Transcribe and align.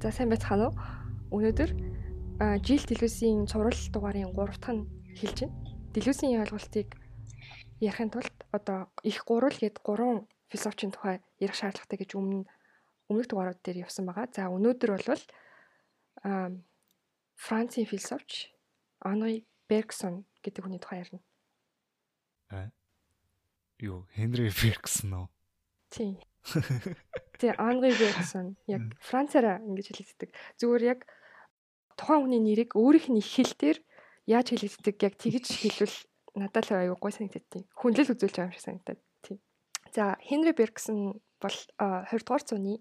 За 0.00 0.08
сайн 0.08 0.30
байцгаана 0.32 0.72
уу? 0.72 0.76
Өнөөдөр 1.28 1.70
жил 2.64 2.82
Делюсийн 2.88 3.44
цуврал 3.44 3.76
дугаарын 3.92 4.32
3 4.32 4.56
дахь 4.56 4.72
нь 4.72 4.88
хэлж 5.20 5.44
байна. 5.44 5.60
Делюсийн 5.92 6.40
ойлголтыг 6.40 6.96
ярихын 7.84 8.08
тулд 8.08 8.32
одоо 8.48 8.88
их 9.04 9.20
гурвал 9.28 9.52
гээд 9.52 9.84
гурван 9.84 10.24
философийн 10.48 10.96
тухай 10.96 11.20
ярих 11.36 11.52
шаардлагатай 11.52 12.00
гэж 12.00 12.16
өмнө 12.16 12.48
өмнөх 13.12 13.28
дугаарууд 13.28 13.60
дээр 13.60 13.84
явсан 13.84 14.08
байгаа. 14.08 14.32
За 14.32 14.48
өнөөдөр 14.48 14.90
бол 15.04 15.24
Францын 17.36 17.84
философч 17.84 18.56
Henri 19.04 19.44
Bergson 19.68 20.24
гэдэг 20.40 20.64
хүний 20.64 20.80
тухай 20.80 21.04
ярина. 21.04 21.20
Аа. 22.48 22.72
Юу, 23.84 24.08
Henry 24.16 24.48
Bergson 24.48 25.12
уу? 25.12 25.28
Тийм. 25.92 26.16
Тэгээ 27.40 27.56
Henri 27.56 27.92
Bergson 27.94 28.46
яг 28.66 28.82
Францаараа 29.00 29.62
ингэж 29.64 29.86
хэлэгддэг. 29.90 30.30
Зүгээр 30.60 30.82
яг 30.84 31.00
тухайн 31.96 32.26
хүний 32.26 32.42
нэрийг 32.42 32.76
өөрийнх 32.76 33.08
нь 33.10 33.20
их 33.20 33.30
хэлээр 33.30 33.78
яаж 34.28 34.46
хэлэгддэг 34.52 34.96
яг 35.00 35.14
тэгж 35.16 35.46
хэлвэл 35.48 35.96
надад 36.36 36.64
л 36.68 36.76
аюу 36.76 36.96
гой 37.00 37.12
санагдаад 37.12 37.46
тийм. 37.48 37.64
Хүнлэл 37.74 38.12
үзүүлж 38.12 38.34
байгаа 38.36 38.50
юм 38.50 38.54
шиг 38.54 38.66
санагдаад 38.66 39.00
тийм. 39.24 39.38
За, 39.94 40.16
Henry 40.20 40.52
Bergson 40.52 41.18
бол 41.40 41.56
20 41.78 42.12
дугаар 42.24 42.44
зууны 42.44 42.74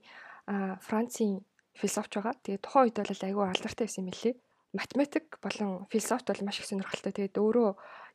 Францын 0.84 1.45
философч 1.78 2.12
байгаа. 2.20 2.36
Тэгээ 2.44 2.64
тухайн 2.64 2.92
үед 2.92 2.98
бол 3.00 3.26
аюу 3.26 3.44
алдартай 3.48 3.88
байсан 3.88 4.06
юм 4.06 4.14
лээ 4.14 4.36
математик 4.73 5.40
болон 5.42 5.88
философт 5.90 6.28
бол 6.28 6.45
маш 6.45 6.59
их 6.59 6.66
сонирхолтой. 6.66 7.12
Тэгээд 7.12 7.38
өөрөө 7.38 7.70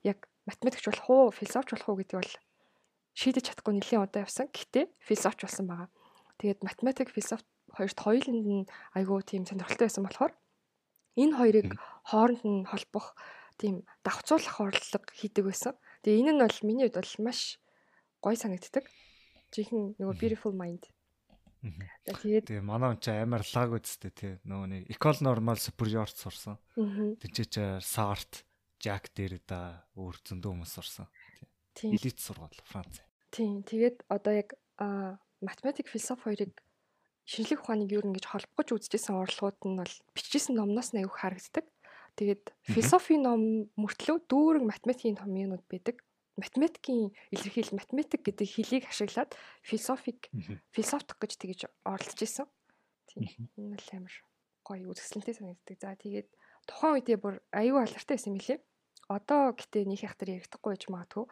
яг 0.07 0.29
математикч 0.47 0.87
болох 0.87 1.11
уу, 1.11 1.31
философч 1.31 1.75
болох 1.75 1.89
уу 1.89 1.99
гэдэг 1.99 2.17
бол 2.23 2.33
шийдэж 3.15 3.45
чадахгүй 3.51 3.75
нэлийн 3.79 4.03
удаа 4.05 4.27
явсан. 4.27 4.51
Гэхдээ 4.51 4.91
философч 5.03 5.47
болсон 5.47 5.67
байгаа. 5.71 5.89
Тэгээд 6.39 6.61
математик, 6.67 7.09
философт 7.15 7.47
хоёрт 7.71 7.99
хоёуланд 7.99 8.47
нь 8.47 8.69
айгүй 8.99 9.23
тийм 9.23 9.47
сонирхолтой 9.47 9.87
байсан 9.87 10.05
болохоор 10.05 10.33
энэ 11.19 11.35
хоёрыг 11.39 11.69
хооронд 12.11 12.43
нь 12.43 12.67
холбох 12.67 13.15
тийм 13.59 13.87
давхцуулах 14.03 14.59
орлого 14.61 15.07
хийдэг 15.15 15.45
байсан. 15.47 15.75
Тэгээ 16.03 16.21
энэ 16.21 16.33
нь 16.35 16.43
бол 16.43 16.59
миний 16.67 16.87
хувьд 16.91 16.99
бол 16.99 17.15
маш 17.27 17.63
гой 18.19 18.35
санагддаг. 18.35 18.85
Жинхэнэ 19.55 19.99
нөгөө 19.99 20.19
beautiful 20.19 20.55
mind 20.55 20.91
Тэгээд 21.65 22.45
тэгээ 22.53 22.61
манай 22.61 22.93
хүн 22.93 23.01
чи 23.01 23.11
амар 23.17 23.41
лаг 23.41 23.71
үсттэй 23.73 24.13
тий. 24.13 24.33
Нөгөө 24.45 24.69
нэг 24.69 24.83
Ecole 24.93 25.25
Normal 25.25 25.57
Superior 25.57 26.09
сурсан. 26.13 26.61
Тэнцээч 26.77 27.81
Sart, 27.81 28.45
Jack 28.77 29.17
дээр 29.17 29.41
да 29.49 29.89
өөр 29.97 30.21
зөндөө 30.29 30.51
хүмүүс 30.61 30.73
сурсан. 30.77 31.09
Элит 31.81 32.21
сургууль 32.21 32.61
Франц. 32.69 33.01
Тийм. 33.35 33.67
Тэгээд 33.67 34.07
одоо 34.07 34.33
яг 34.39 34.55
математик, 35.43 35.91
философи 35.91 36.23
хоёрыг 36.23 36.55
шинжлэх 37.27 37.67
ухааныг 37.67 37.91
юу 37.91 38.07
ингэж 38.07 38.31
холбогож 38.31 38.79
үзэжсэн 38.79 39.19
орлогууд 39.19 39.59
нь 39.67 39.79
бол 39.83 39.95
бичижсэн 40.15 40.55
номноос 40.55 40.95
нь 40.95 41.03
аюух 41.03 41.19
харагддаг. 41.19 41.67
Тэгээд 42.15 42.55
философи 42.63 43.19
ном 43.19 43.75
мөртлөө 43.75 44.31
дүүрэн 44.31 44.71
математикийн 44.71 45.19
томьёонууд 45.19 45.67
байдаг 45.67 45.99
математикийн 46.39 47.11
илэрхийлэл 47.35 47.79
математик 47.79 48.23
гэдэг 48.23 48.47
хэлийг 48.47 48.85
ашиглаад 48.87 49.35
философик 49.67 50.31
философик 50.71 51.19
гэж 51.19 51.33
тэгж 51.35 51.61
оролцож 51.83 52.21
исэн. 52.23 52.47
Тийм. 53.11 53.51
Энэ 53.59 53.75
бол 53.75 53.91
амар 53.99 54.15
гоё 54.63 54.87
үзэсгэлэнтэй 54.95 55.35
санагддаг. 55.35 55.77
За 55.83 55.99
тэгээд 55.99 56.29
тухайн 56.71 57.03
үедээ 57.03 57.19
бүр 57.19 57.43
аюу 57.51 57.83
алдартай 57.83 58.15
байсан 58.15 58.39
лээ. 58.39 58.59
Одоо 59.11 59.55
гэтээ 59.59 59.85
нэг 59.91 60.01
хахтар 60.07 60.39
яригдахгүй 60.39 60.71
байж 60.75 60.85
магадгүй. 60.87 61.27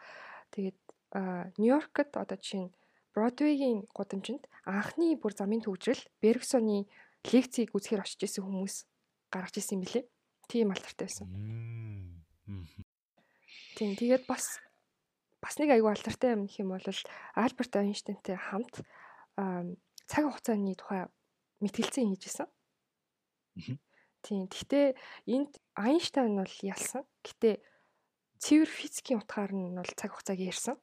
Тэгээд 0.52 0.78
Нью-Йоркт 1.12 2.16
одоо 2.16 2.36
жишээ 2.40 2.68
нь 2.68 2.74
Бродвейгийн 3.12 3.84
гудамжинд 3.92 4.48
анхны 4.64 5.12
бүр 5.20 5.36
замын 5.36 5.60
төвжрэл 5.60 6.00
Бергсоны 6.24 6.88
лекцийг 7.28 7.76
үзэхээр 7.76 8.00
очиж 8.00 8.24
исэн 8.24 8.48
хүмүүс 8.48 8.88
гаргаж 9.28 9.60
исэн 9.60 9.84
юм 9.84 9.84
лээ. 9.84 10.08
Тийм 10.48 10.72
алдартай 10.72 11.12
байсан. 11.12 11.28
Тийм 13.76 13.92
тэгээд 14.00 14.24
бас 14.24 14.56
бас 15.44 15.54
нэг 15.60 15.76
аюул 15.76 15.92
алдартай 15.92 16.32
юм 16.32 16.48
гэх 16.48 16.64
юм 16.64 16.72
бол 16.72 16.88
Альберт 17.36 17.76
Эйнштейнтэй 17.76 18.36
хамт 18.40 18.80
цаг 20.08 20.24
хугацааны 20.24 20.72
тухай 20.72 21.12
мэтгэлцэн 21.60 22.08
хийжсэн. 22.16 22.48
Тийм. 24.22 24.46
Гэхдээ 24.48 24.94
энд 25.28 25.52
Айнштайн 25.74 26.38
бол 26.38 26.56
ялсан. 26.62 27.02
Гэтэ 27.26 27.58
цэвэр 28.38 28.70
физикийн 28.70 29.20
утгаар 29.20 29.52
нь 29.52 29.74
бол 29.74 29.92
цаг 29.98 30.14
хугацааг 30.14 30.40
ярьсан. 30.40 30.76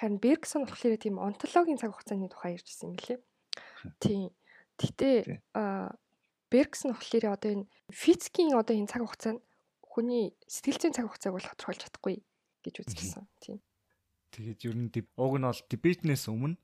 Харин 0.00 0.16
Бергсон 0.16 0.64
болохоор 0.64 0.96
тийм 0.96 1.20
онтологийн 1.20 1.76
цаг 1.76 1.92
хугацааны 1.92 2.32
тухай 2.32 2.56
ярьжсэн 2.56 2.88
юм 2.88 2.96
лээ. 2.96 3.20
Тийм. 4.00 4.32
Гэтэ 4.80 5.44
Бергсон 6.48 6.96
болохоор 6.96 7.36
одоо 7.36 7.50
энэ 7.52 7.68
физикийн 7.92 8.56
одоо 8.56 8.72
энэ 8.72 8.88
цаг 8.88 9.04
хугацаа 9.04 9.36
нь 9.36 9.44
хүний 9.84 10.32
сэтгэл 10.48 10.80
зүйн 10.80 10.96
цаг 10.96 11.04
хугацааг 11.04 11.36
бол 11.36 11.44
тодорхойлж 11.52 11.80
чадахгүй 11.84 12.16
гэж 12.64 12.74
үзчихсэн. 12.80 13.28
Тийм. 13.44 13.60
Тэгээд 14.32 14.60
ер 14.72 14.76
нь 14.80 14.88
уг 15.20 15.34
нь 15.36 15.44
бол 15.44 15.62
дебетнээс 15.68 16.32
өмнө 16.32 16.56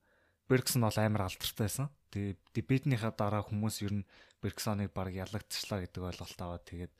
Бергсон 0.48 0.88
бол 0.88 0.96
амар 0.96 1.28
алдартай 1.28 1.68
байсан. 1.68 1.92
Тэгээд 2.16 2.40
дебетнийхаа 2.56 3.12
дараа 3.12 3.44
хүмүүс 3.44 3.84
ер 3.84 4.00
нь 4.00 4.08
Бергсоныг 4.40 4.96
баг 4.96 5.12
ялагдчихлаа 5.12 5.84
гэдэг 5.84 6.02
ойлголт 6.08 6.40
аваад 6.40 6.64
тэгээд 6.64 6.94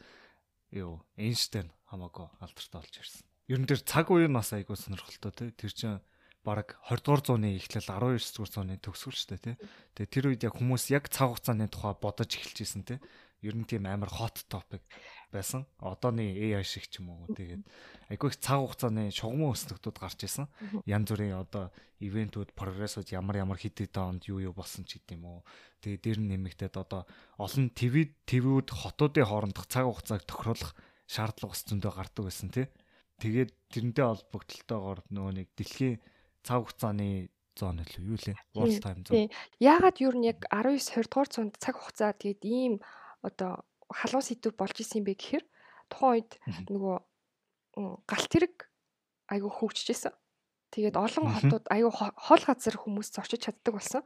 юу 0.76 1.00
Эйнштейн 1.16 1.72
хамаагүй 1.88 2.28
алдартай 2.44 2.80
болж 2.82 2.94
ирсэн. 3.00 3.24
Ер 3.48 3.58
нь 3.62 3.70
тэр 3.70 3.80
цаг 3.80 4.10
үеийн 4.10 4.34
нас 4.34 4.50
айгуу 4.50 4.74
сонирхолтой 4.74 5.32
тий. 5.32 5.50
Тэр 5.54 5.72
чинь 5.72 6.02
бараг 6.46 6.78
20 6.86 7.02
дугаар 7.02 7.22
зууны 7.26 7.58
эхлэл 7.58 7.90
19 7.90 8.22
дугаар 8.22 8.52
зууны 8.54 8.74
төгсгөл 8.78 9.18
шүү 9.18 9.30
дээ 9.34 9.42
тий. 9.42 9.56
Тэгээ 9.98 10.12
тэр 10.14 10.26
үед 10.30 10.42
яг 10.46 10.54
хүмүүс 10.54 10.84
яг 10.94 11.10
цаг 11.10 11.34
хугацааны 11.34 11.66
тухай 11.66 11.94
бодож 11.98 12.30
эхэлж 12.30 12.58
исэн 12.62 12.86
тий. 12.86 12.98
Ер 13.42 13.58
нь 13.58 13.66
тийм 13.66 13.90
амар 13.90 14.08
hot 14.14 14.46
topic 14.46 14.86
байсан. 15.34 15.66
Одооны 15.82 16.22
AI 16.22 16.62
шиг 16.62 16.86
ч 16.86 17.02
юм 17.02 17.10
уу. 17.10 17.26
Тэгээд 17.34 17.66
айгүй 18.14 18.30
их 18.30 18.38
цаг 18.38 18.62
хугацааны 18.62 19.10
шугамын 19.10 19.52
өснөгтүүд 19.52 19.96
гарч 19.98 20.20
исэн. 20.24 20.46
Янз 20.86 21.10
бүрийн 21.10 21.36
одоо 21.36 21.74
ивентүүд, 22.00 22.54
прогрессууд 22.54 23.10
ямар 23.10 23.42
ямар 23.42 23.58
хэд 23.58 23.82
хэдэн 23.90 24.22
онд 24.22 24.22
юу 24.30 24.40
юу 24.40 24.54
болсон 24.54 24.86
ч 24.86 25.02
гэдэм 25.02 25.26
үү. 25.26 25.40
Тэгээд 25.82 26.02
дээр 26.06 26.18
нь 26.22 26.30
нэмэгдээд 26.32 26.74
одоо 26.78 27.04
олон 27.36 27.74
ТV 27.74 28.14
ТV-үүд 28.24 28.68
хотуудын 28.70 29.26
хоорондох 29.26 29.66
цаг 29.66 29.84
хугацааг 29.90 30.22
тохируулах 30.24 30.72
шаардлага 31.10 31.52
бас 31.52 31.62
зөндөө 31.66 31.92
гардаг 31.92 32.24
байсан 32.24 32.48
тий. 32.54 32.66
Тэгээд 33.20 33.50
тэрнтэй 33.72 34.04
холбогдлолтойгоор 34.04 35.00
нөгөө 35.08 35.32
нэг 35.40 35.48
дэлхийн 35.56 35.96
цаг 36.46 36.62
хугацааны 36.62 37.28
зоон 37.58 37.82
л 37.82 37.94
юу 37.98 38.16
лээ? 38.16 38.38
World 38.54 38.78
time 38.78 39.02
zone. 39.02 39.32
Яагаад 39.58 39.98
юу 39.98 40.12
нь 40.14 40.30
яг 40.30 40.46
19 40.52 40.78
20 40.78 41.10
дугаар 41.10 41.28
зуунд 41.32 41.54
цаг 41.58 41.74
хугацаа 41.74 42.14
тэгээд 42.14 42.42
ийм 42.46 42.74
одоо 43.26 43.66
халуун 43.90 44.22
сэдв 44.22 44.54
болж 44.54 44.76
исэн 44.78 45.02
юм 45.02 45.06
бэ 45.10 45.18
гэхээр 45.18 45.44
тухайн 45.90 46.22
үед 46.22 46.30
нөгөө 46.70 46.96
галт 48.06 48.30
тэрэг 48.30 48.54
айгүй 49.32 49.50
хөгжижсэн. 49.50 50.14
Тэгээд 50.70 50.96
олон 50.98 51.26
хотууд 51.32 51.64
айгүй 51.70 51.92
хол 51.94 52.42
газар 52.44 52.76
хүмүүс 52.76 53.08
зорчиж 53.14 53.48
чаддаг 53.48 53.72
болсон. 53.74 54.02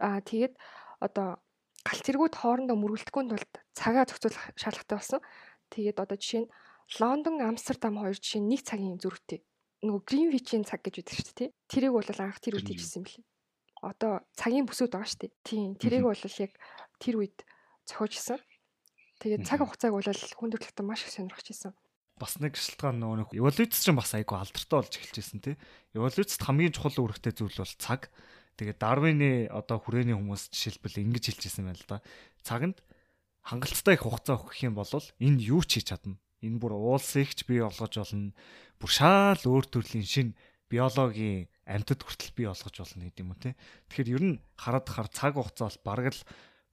Аа 0.00 0.20
тэгээд 0.24 0.56
одоо 1.00 1.38
галт 1.86 2.04
тэргүүд 2.04 2.34
хоорондоо 2.34 2.76
мөргөлдөхгүй 2.76 3.24
тулд 3.28 3.52
цагаа 3.76 4.04
зохицуулах 4.08 4.44
шаардлагатай 4.56 4.96
болсон. 4.98 5.20
Тэгээд 5.72 6.00
одоо 6.02 6.16
жишээ 6.18 6.42
нь 6.44 6.52
Лондон, 6.96 7.44
Амстердам 7.44 8.00
хоёр 8.00 8.16
жишээ 8.16 8.40
нь 8.40 8.48
нэг 8.48 8.64
цагийн 8.64 8.96
зөрүүтэй. 8.96 9.44
Нөгөө 9.78 10.02
Гринвичийн 10.06 10.66
цаг 10.66 10.82
гэж 10.82 11.06
үүдэг 11.06 11.16
шүү 11.22 11.36
дээ. 11.38 11.50
Тэрийг 11.70 11.92
бол 11.94 12.10
анх 12.18 12.42
тэр 12.42 12.58
үед 12.58 12.66
хийжсэн 12.66 13.02
юм 13.02 13.06
билээ. 13.06 13.26
Одоо 13.78 14.12
цагийн 14.34 14.66
бүсүүд 14.66 14.90
байгаа 14.90 15.06
шүү 15.06 15.20
дээ. 15.22 15.32
Тийм. 15.46 15.68
Тэрийг 15.78 16.02
бол 16.02 16.18
яг 16.18 16.52
тэр 16.98 17.14
үед 17.22 17.38
зохиожсэн. 17.86 18.42
Тэгээд 19.22 19.46
цаг 19.46 19.62
хугацааг 19.62 19.94
бол 19.94 20.02
хүн 20.02 20.50
төрөлхтөн 20.50 20.86
маш 20.86 21.06
их 21.06 21.14
сонирхож 21.14 21.46
исэн. 21.46 21.74
Бас 22.18 22.42
нэг 22.42 22.58
шалтгаан 22.58 22.98
нөгөө 22.98 23.38
эволюц 23.38 23.78
ч 23.78 23.86
бас 23.94 24.10
айгүй 24.18 24.34
алдартай 24.34 24.78
болж 24.82 24.94
эхэлж 24.98 25.16
исэн 25.22 25.38
тий. 25.38 25.54
Эволюцид 25.94 26.42
хамгийн 26.42 26.74
чухал 26.74 26.98
үүрэгтэй 26.98 27.30
зүйл 27.38 27.62
бол 27.62 27.74
цаг. 27.78 28.10
Тэгээд 28.58 28.82
Дарвины 28.82 29.46
одоо 29.46 29.78
хүрээний 29.78 30.18
хүмүүс 30.18 30.50
жишээлбэл 30.50 31.06
ингэж 31.06 31.24
хэлж 31.30 31.42
исэн 31.46 31.70
байна 31.70 31.78
л 31.78 31.86
да. 31.86 32.02
Цаганд 32.42 32.82
хангалттай 33.46 33.94
их 33.94 34.02
хугацаа 34.02 34.34
өгөх 34.34 34.58
юм 34.66 34.74
бол 34.74 34.90
энэ 34.90 35.38
юу 35.46 35.62
ч 35.62 35.78
хийж 35.78 35.94
чадна. 35.94 36.18
Энэ 36.42 36.58
бүр 36.62 36.74
уулсыг 36.78 37.34
ч 37.34 37.46
бий 37.48 37.60
болгож 37.62 37.94
болно. 37.98 38.32
Бүр 38.78 38.90
шаал 38.90 39.42
өөр 39.42 39.66
төрлийн 39.66 40.06
шин 40.06 40.28
биологийн 40.70 41.48
амьтад 41.66 42.04
хүртэл 42.04 42.36
бий 42.36 42.46
болгож 42.46 42.76
болно 42.78 43.02
гэдэг 43.08 43.22
юм 43.24 43.32
уу 43.34 43.40
те. 43.42 43.56
Тэгэхээр 43.90 44.12
ер 44.14 44.24
нь 44.24 44.40
хараад 44.54 44.86
хар 44.86 45.08
цаг 45.10 45.34
хугацаа 45.34 45.68
бол 45.68 45.80
бараг 45.82 46.14
л 46.14 46.22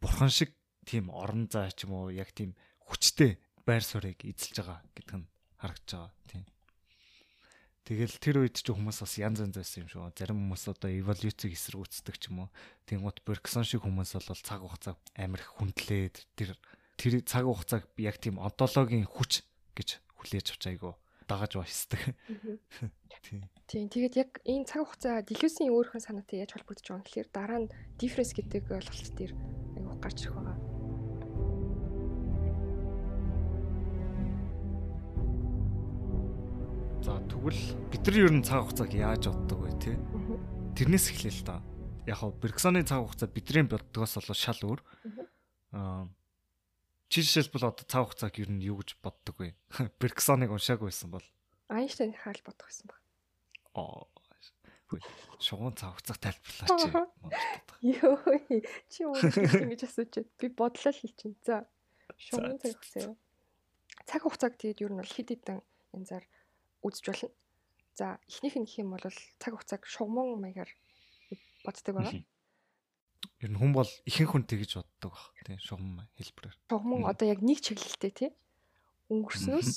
бурхан 0.03 0.29
шиг 0.29 0.53
тийм 0.85 1.09
орон 1.09 1.50
зай 1.50 1.71
ч 1.73 1.89
юм 1.89 1.97
уу 1.97 2.13
яг 2.13 2.29
тийм 2.35 2.53
хүчтэй 2.85 3.41
байр 3.65 3.81
суурийг 3.81 4.21
эзэлж 4.21 4.62
байгаа 4.62 4.79
гэдэг 4.94 5.17
нь 5.17 5.27
харагдаж 5.57 5.91
байгаа 5.97 6.13
тийм. 6.29 6.45
Тэгэл 7.85 8.17
тэр 8.17 8.35
үед 8.41 8.57
ч 8.57 8.65
хүмүүс 8.69 8.97
бас 9.01 9.13
янз 9.21 9.41
янз 9.45 9.56
байсан 9.57 9.85
юм 9.85 9.89
шүү. 9.89 10.13
Зарим 10.17 10.41
хүмүүс 10.41 10.63
одоо 10.73 10.89
эволюцийг 10.89 11.53
эсэргүүцдэг 11.53 12.15
ч 12.17 12.33
юм 12.33 12.45
уу. 12.45 12.50
Тэнгуут 12.89 13.21
Берксон 13.21 13.62
шиг 13.62 13.85
хүмүүс 13.85 14.17
бол 14.17 14.41
цаг 14.41 14.62
хугацаа 14.65 14.97
амар 15.13 15.45
хүндлээд 15.45 16.15
тэр 16.33 16.57
тэр 16.97 17.21
цаг 17.21 17.45
хугацааг 17.45 17.85
яг 18.01 18.17
тийм 18.17 18.41
онтологийн 18.41 19.06
хүч 19.06 19.45
гэж 19.75 20.00
хүлээж 20.18 20.48
авч 20.56 20.63
айгу 20.72 20.95
дагаж 21.27 21.57
баясдаг. 21.57 22.00
Тийм. 23.25 23.50
Тийм. 23.66 23.89
Тэгээд 23.89 24.16
яг 24.22 24.31
энэ 24.45 24.69
цаг 24.69 24.86
хугацаа 24.86 25.25
делюсийн 25.25 25.74
өөрхөн 25.74 26.01
санаатай 26.01 26.45
яаж 26.45 26.54
холбогдож 26.54 26.86
байгаа 26.86 27.01
юм 27.01 27.06
гэхээр 27.06 27.30
дараа 27.33 27.60
нь 27.66 27.74
difference 27.98 28.33
гэдэг 28.38 28.69
ойлголт 28.69 29.13
дээр 29.18 29.33
айгу 29.33 29.98
гарч 29.98 30.18
ирэх 30.22 30.38
байгаа. 30.38 30.57
За 37.01 37.18
тэгвэл 37.25 37.62
бид 37.89 38.04
нар 38.06 38.18
ер 38.22 38.33
нь 38.38 38.45
цаг 38.45 38.69
хугацааг 38.69 38.92
яаж 38.94 39.24
боддог 39.33 39.60
вэ 39.66 39.74
те? 39.81 39.94
Тэрнээс 40.77 41.10
эхлэв 41.10 41.33
л 41.42 41.45
да. 41.50 41.57
Яг 42.06 42.22
хо 42.22 42.30
Берксоны 42.38 42.86
цаг 42.86 43.01
хугацаа 43.01 43.30
бидний 43.33 43.66
боддгоос 43.66 44.22
болоо 44.22 44.38
шал 44.38 44.62
өөр. 44.62 44.81
Аа 45.74 46.06
чи 47.15 47.23
жишээлбэл 47.23 47.71
одоо 47.71 47.88
цаг 47.88 48.12
хугацааг 48.12 48.35
ер 48.44 48.51
нь 48.51 48.59
юу 48.59 48.83
гэж 48.83 49.00
боддог 49.00 49.39
вэ? 49.39 49.56
Берксоныг 50.03 50.51
уншаагүй 50.51 50.91
байсан 50.91 51.15
бол 51.15 51.23
Айнштейн 51.71 52.12
хаал 52.12 52.44
бодох 52.44 52.67
байсан 52.67 52.91
баг. 52.91 53.00
Аа 53.71 54.03
шугуун 55.39 55.79
цаг 55.79 55.95
хугацааг 55.95 56.19
тайлбарлаач. 56.19 56.91
Йоо 57.88 58.19
чи 58.91 59.07
ингэж 59.07 59.88
асууж 59.88 60.27
би 60.35 60.51
бодлоо 60.51 60.91
хэлчихин. 60.91 61.39
За 61.47 61.63
шугуун 62.19 62.59
цаг 62.59 62.75
хугацаа 62.83 63.01
юу? 63.07 63.15
Цаг 64.03 64.21
хугацааг 64.27 64.53
тэгээд 64.59 64.83
ер 64.83 64.91
нь 64.91 65.00
бол 65.00 65.15
хэд 65.15 65.29
хэдэн 65.31 65.63
янзаар 65.95 66.27
үзэж 66.83 67.06
болно. 67.15 67.31
За 67.95 68.19
эхнийх 68.27 68.59
нь 68.59 68.67
гэх 68.67 68.83
юм 68.83 68.91
бол 68.91 69.07
цаг 69.39 69.56
хугацааг 69.56 69.88
шугамн 69.88 70.35
маягаар 70.35 70.67
боддог 71.63 71.95
байгаа. 71.95 72.27
Ер 73.42 73.51
нь 73.51 73.60
хүн 73.60 73.72
бол 73.75 73.89
ихэнх 74.06 74.31
хүн 74.31 74.44
тэгж 74.45 74.81
боддог 74.81 75.13
баг 75.13 75.42
тийм 75.45 75.60
шугам 75.62 76.06
хэлбэрээр. 76.18 76.56
Шугамн 76.69 77.06
одоо 77.06 77.25
яг 77.30 77.39
нэг 77.42 77.60
чиглэлтэй 77.62 78.12
тий. 78.12 78.31
Өнгөрснөөс 79.12 79.72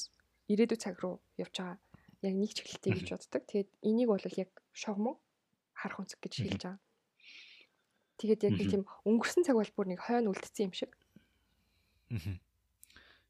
ирээдүйн 0.48 0.80
цаг 0.80 0.96
руу 1.00 1.20
явж 1.36 1.54
байгаа. 1.60 1.78
Яг 2.24 2.34
нэг 2.34 2.50
чиглэлтэй 2.56 2.92
гэж 2.96 3.08
боддог. 3.14 3.42
Тэгээд 3.46 3.70
энийг 3.84 4.08
бол 4.08 4.24
яг 4.24 4.50
шугамн 4.72 5.16
харах 5.76 6.00
үнцэг 6.02 6.18
гэж 6.24 6.34
хэлж 6.42 6.62
байгаа. 6.64 6.80
Тэгээд 8.18 8.44
яг 8.50 8.54
тийм 8.58 8.82
өнгөрсөн 9.06 9.46
цаг 9.46 9.54
бол 9.54 9.74
бүр 9.78 9.86
нэг 9.94 10.02
хойно 10.02 10.34
үлдсэн 10.34 10.68
юм 10.68 10.74
шиг. 10.74 10.90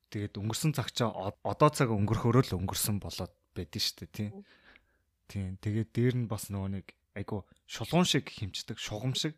Тэгээд 0.08 0.40
өнгөрсөн 0.40 0.72
цаг 0.72 0.88
чаа 0.96 1.36
одоо 1.44 1.68
цаг 1.68 1.92
өнгөрөхөөрөө 1.92 2.44
л 2.48 2.56
өнгөрсөн 2.64 2.96
болоод 2.96 3.34
байдэн 3.52 3.82
шүү 3.84 3.96
дээ 4.00 4.12
тий. 4.16 4.30
Тийм. 5.28 5.60
Тэгээд 5.60 5.90
дээр 5.92 6.14
нь 6.24 6.30
бас 6.30 6.48
нөгөө 6.48 6.70
нэг 6.80 6.86
айгу 7.12 7.44
шулуун 7.68 8.08
шиг 8.08 8.32
химждэг, 8.32 8.80
шугам 8.80 9.12
шиг 9.12 9.36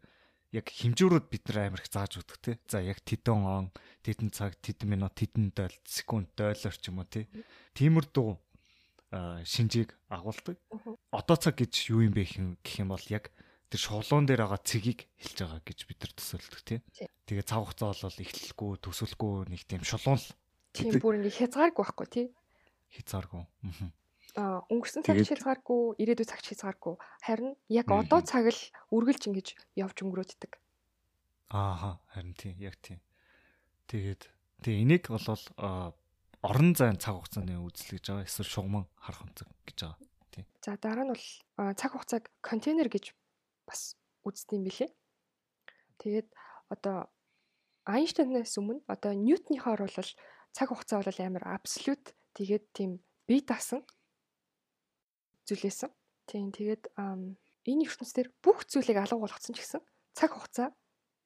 яг 0.51 0.67
хэмжүүрүүд 0.67 1.27
бид 1.31 1.45
нар 1.51 1.71
амар 1.71 1.83
их 1.83 1.91
зааж 1.91 2.19
өгдөг 2.19 2.39
тий. 2.43 2.57
За 2.67 2.83
яг 2.83 2.99
тэдэн 3.07 3.43
он, 3.47 3.67
тэдэн 4.03 4.35
цаг, 4.35 4.59
тэдэн 4.59 4.91
минут, 4.91 5.15
тэдэн 5.15 5.55
дойл, 5.55 5.75
секунд 5.87 6.31
дойлоор 6.35 6.75
ч 6.75 6.91
юм 6.91 7.03
уу 7.03 7.07
тий. 7.07 7.31
Тиймэрдүү 7.79 8.31
шинжийг 9.47 9.95
агуулдаг. 10.11 10.59
Одоо 11.15 11.37
цаг 11.39 11.59
гэж 11.59 11.91
юу 11.95 12.03
юм 12.07 12.15
бэ 12.15 12.27
гэх 12.63 12.83
юм 12.83 12.91
бол 12.91 13.07
яг 13.11 13.31
тэр 13.71 13.79
шулуун 13.79 14.27
дээр 14.27 14.47
байгаа 14.47 14.63
цэгийг 14.63 15.07
хэлж 15.19 15.39
байгаа 15.39 15.63
гэж 15.63 15.79
бид 15.87 15.99
нар 16.03 16.13
төсөөлдөг 16.19 16.61
тий. 16.67 16.79
Тэгээ 17.31 17.47
цав 17.47 17.63
хугацаа 17.67 17.95
бол 17.95 18.23
эхлэлгүй, 18.23 18.71
төсөөлгүй 18.83 19.35
нэг 19.55 19.63
тийм 19.71 19.83
шулуун 19.87 20.19
л. 20.19 20.31
Тийм 20.75 20.99
бүр 20.99 21.23
ингэ 21.23 21.31
хязгааргүй 21.31 21.83
байхгүй 21.87 22.07
тий. 22.11 22.27
Хязгааргүй. 22.91 23.47
Аа 23.47 23.91
өнгөрсөн 24.37 25.03
цаг 25.07 25.19
шилгааргүй 25.25 25.99
ирээдүйн 26.03 26.31
цаг 26.31 26.41
шилгааргүй 26.45 26.95
харин 27.27 27.55
яг 27.69 27.89
одоо 27.91 28.21
цаг 28.23 28.51
л 28.51 28.63
үргэлж 28.95 29.23
ингэж 29.31 29.49
явж 29.79 29.97
өнгөрөөддөг. 30.03 30.53
Аа 31.51 31.99
харин 32.15 32.35
тийм 32.39 32.57
яг 32.63 32.79
тийм. 32.79 33.03
Тэгээд 33.91 34.23
тэг 34.63 34.75
энийг 34.75 35.11
бол 35.11 35.27
орон 36.41 36.73
зайн 36.79 36.97
цаг 36.97 37.19
хугацааны 37.19 37.59
үзэл 37.59 37.99
гэж 37.99 38.05
байгаа 38.07 38.27
эсвэл 38.29 38.53
шугамн 38.55 38.87
харах 38.97 39.23
онцог 39.27 39.49
гэж 39.67 39.79
байгаа. 39.83 39.99
Тийм. 40.31 40.47
За 40.63 40.77
дараа 40.79 41.05
нь 41.05 41.13
бол 41.13 41.27
цаг 41.75 41.91
хугацааг 41.93 42.25
контейнер 42.41 42.89
гэж 42.89 43.13
бас 43.67 43.99
үздэг 44.25 44.57
юм 44.57 44.65
билэ. 44.65 44.89
Тэгээд 46.01 46.29
одоо 46.73 47.11
Айнштейнээс 47.85 48.57
өмнө 48.61 48.85
одоо 48.87 49.13
Ньютоныхоор 49.13 49.85
бол 49.85 50.11
цаг 50.55 50.69
хугацаа 50.71 51.03
бол 51.03 51.21
амар 51.21 51.45
абсолют 51.51 52.15
тэгээд 52.39 52.65
тийм 52.73 53.03
бие 53.27 53.43
даасан 53.43 53.83
зүйлээсэн. 55.51 55.91
Тийм 56.31 56.55
тэгээд 56.55 56.95
энэ 56.95 57.85
ертөнцийн 57.85 58.31
бүх 58.41 58.65
зүйлийг 58.71 58.99
алга 59.03 59.19
болгоцсон 59.19 59.55
ч 59.55 59.67
гэсэн 59.67 59.83
цаг 60.15 60.31
хугацаа 60.33 60.69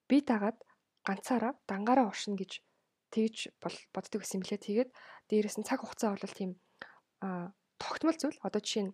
бие 0.08 0.24
дагаад 0.24 0.58
ганцаараа 1.04 1.52
дангаараа 1.68 2.08
оршино 2.08 2.40
гэж 2.40 2.64
тэгж 3.12 3.36
боддог 3.60 4.20
гэсэн 4.24 4.40
юм 4.40 4.44
лээ. 4.48 4.60
Тэгээд 4.64 4.90
дээрэс 5.28 5.56
нь 5.60 5.68
цаг 5.68 5.84
хугацаа 5.84 6.16
бол 6.16 6.34
тийм 6.34 6.56
тогтмол 7.78 8.16
зүйл. 8.18 8.38
Одоо 8.42 8.60
жишээ 8.64 8.84
нь 8.88 8.92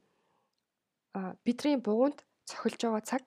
а 1.17 1.35
бидний 1.47 1.79
бугуунд 1.79 2.23
цохилж 2.47 2.81
байгаа 2.83 3.03
цаг 3.06 3.23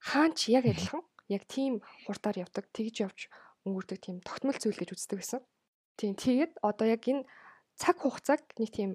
хаан 0.00 0.32
ч 0.38 0.54
яг 0.54 0.64
адилхан 0.68 1.02
яг 1.28 1.42
тийм 1.48 1.84
хурдаар 2.06 2.44
явдаг 2.44 2.64
тэгж 2.72 2.96
явж 3.04 3.20
өнгөрдөг 3.66 3.98
тийм 4.00 4.16
тогтмол 4.24 4.56
зүйл 4.56 4.78
гэж 4.78 4.96
үздэг 4.96 5.18
гэсэн. 5.20 5.40
Тийм 5.98 6.14
тэгээд 6.14 6.52
одоо 6.62 6.86
яг 6.88 7.02
энэ 7.04 7.26
цаг 7.76 7.96
хугацааг 8.00 8.40
нэг 8.56 8.70
тийм 8.72 8.90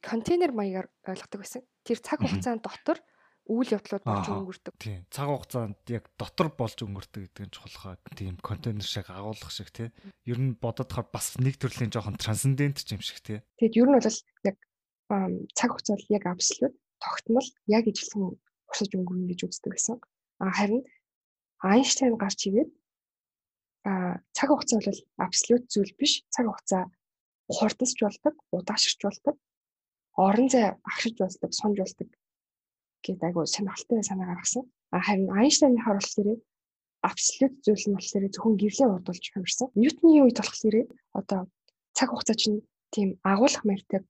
контейнер 0.00 0.52
маягаар 0.56 0.88
ойлгодог 1.04 1.44
байсан. 1.44 1.62
Тэр 1.84 2.00
цаг 2.00 2.24
хугацаанд 2.24 2.64
дотор 2.64 2.98
үйл 3.44 3.76
явдлууд 3.76 4.04
болж 4.08 4.28
өнгөрдөг. 4.32 4.74
Тийм. 4.80 5.04
Цаг 5.12 5.28
хугацаанд 5.28 5.76
яг 5.92 6.08
дотор 6.16 6.48
болж 6.56 6.80
өнгөрдөг 6.80 7.28
гэдэг 7.28 7.44
нь 7.44 7.52
чухалхаа. 7.52 8.00
Тийм 8.16 8.40
контейнер 8.40 8.88
шиг 8.88 9.12
агуулгах 9.12 9.52
шиг 9.52 9.68
тий. 9.68 9.92
Ер 10.24 10.40
нь 10.40 10.56
бодохоор 10.56 11.12
бас 11.12 11.36
нэг 11.36 11.60
төрлийн 11.60 11.92
жоохон 11.92 12.16
трансцендент 12.16 12.80
юм 12.88 13.04
шиг 13.04 13.20
тий. 13.20 13.44
Тэгэд 13.60 13.76
ер 13.76 13.88
нь 13.92 13.96
бол 14.00 14.08
яг 14.48 14.56
цаг 15.52 15.68
хугацаанд 15.76 16.08
яг 16.08 16.24
абсолют 16.24 16.74
тогтмол 16.96 17.48
яг 17.68 17.84
ижилхэн 17.84 18.32
урсаж 18.64 18.90
өнгөрнө 18.96 19.28
гэж 19.28 19.40
үздэг 19.44 19.76
байсан. 19.76 20.00
А 20.40 20.48
харин 20.56 20.88
Айнштейн 21.60 22.16
гарч 22.16 22.48
игээд 22.48 22.70
а 23.84 24.24
цаг 24.32 24.48
хугацаа 24.48 24.80
бол 24.80 25.00
абсолют 25.20 25.68
зүйл 25.68 25.92
биш. 26.00 26.24
Цаг 26.32 26.48
хугацаа 26.48 26.88
хурдасч 27.50 27.98
болдог, 28.00 28.40
удаашрч 28.54 29.04
болдог 29.04 29.36
орон 30.16 30.48
зай 30.48 30.74
багшиж 30.84 31.14
болдог, 31.18 31.50
сонж 31.52 31.78
болдог 31.78 32.08
гэдэг 33.04 33.24
айгу 33.24 33.46
сонирхолтой 33.46 34.02
санаа 34.04 34.26
гаргасан. 34.30 34.64
А 34.90 35.00
харин 35.00 35.30
Айнштейны 35.30 35.80
харуулт 35.80 36.14
дээрээ 36.16 36.38
абсолют 37.02 37.54
зүйл 37.64 37.84
нь 37.88 37.96
болохоор 37.96 38.24
зөвхөн 38.28 38.56
гэрлээ 38.60 38.88
урдуулж 38.90 39.24
хамирсан. 39.32 39.68
Ньютоны 39.80 40.20
үед 40.20 40.38
болохоор 40.40 40.76
одоо 41.18 41.40
цаг 41.96 42.08
хугацаа 42.10 42.36
чинь 42.36 42.60
тийм 42.92 43.08
агуулах 43.24 43.64
мэрдэг 43.64 44.02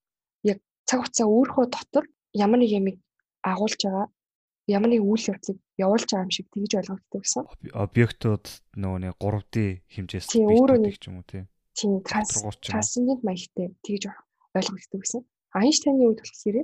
яг 0.51 0.59
цаг 0.89 0.99
хугацаа 1.01 1.27
өөрийнхөө 1.31 1.67
дотор 1.71 2.05
ямар 2.35 2.59
нэг 2.59 2.71
ямиг 2.81 2.97
агуулж 3.43 3.79
байгаа 3.85 4.07
ямар 4.67 4.91
нэг 4.91 5.03
үйл 5.03 5.25
явдлыг 5.33 5.59
явуулж 5.79 6.09
байгаа 6.11 6.27
юм 6.27 6.35
шиг 6.35 6.47
тэгж 6.51 6.73
ойлгогддог 6.79 7.23
гэсэн. 7.23 7.45
Объектууд 7.75 8.47
нөгөө 8.75 8.99
нэг 9.05 9.15
3D 9.19 9.57
хэмжээс 9.95 10.27
бийтэй 10.35 10.95
ч 10.99 11.05
юм 11.11 11.17
уу 11.21 11.27
тийм. 11.27 11.45
Тийм 11.79 11.93
трансцендент 12.03 13.23
маягтай 13.23 13.75
тэгж 13.87 14.03
ойлгогддог 14.55 15.01
гэсэн. 15.03 15.23
Айнштайны 15.59 16.03
үед 16.07 16.21
болохоор 16.23 16.57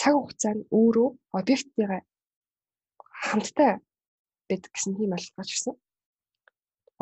цаг 0.00 0.14
хугацаанд 0.16 0.62
өөрөө 0.78 1.08
объекттэйгээ 1.40 2.02
хамттай 3.26 3.70
байдаг 4.48 4.70
гэсэн 4.72 4.92
тийм 4.96 5.12
ойлголт 5.16 5.50
ирсэн. 5.52 5.74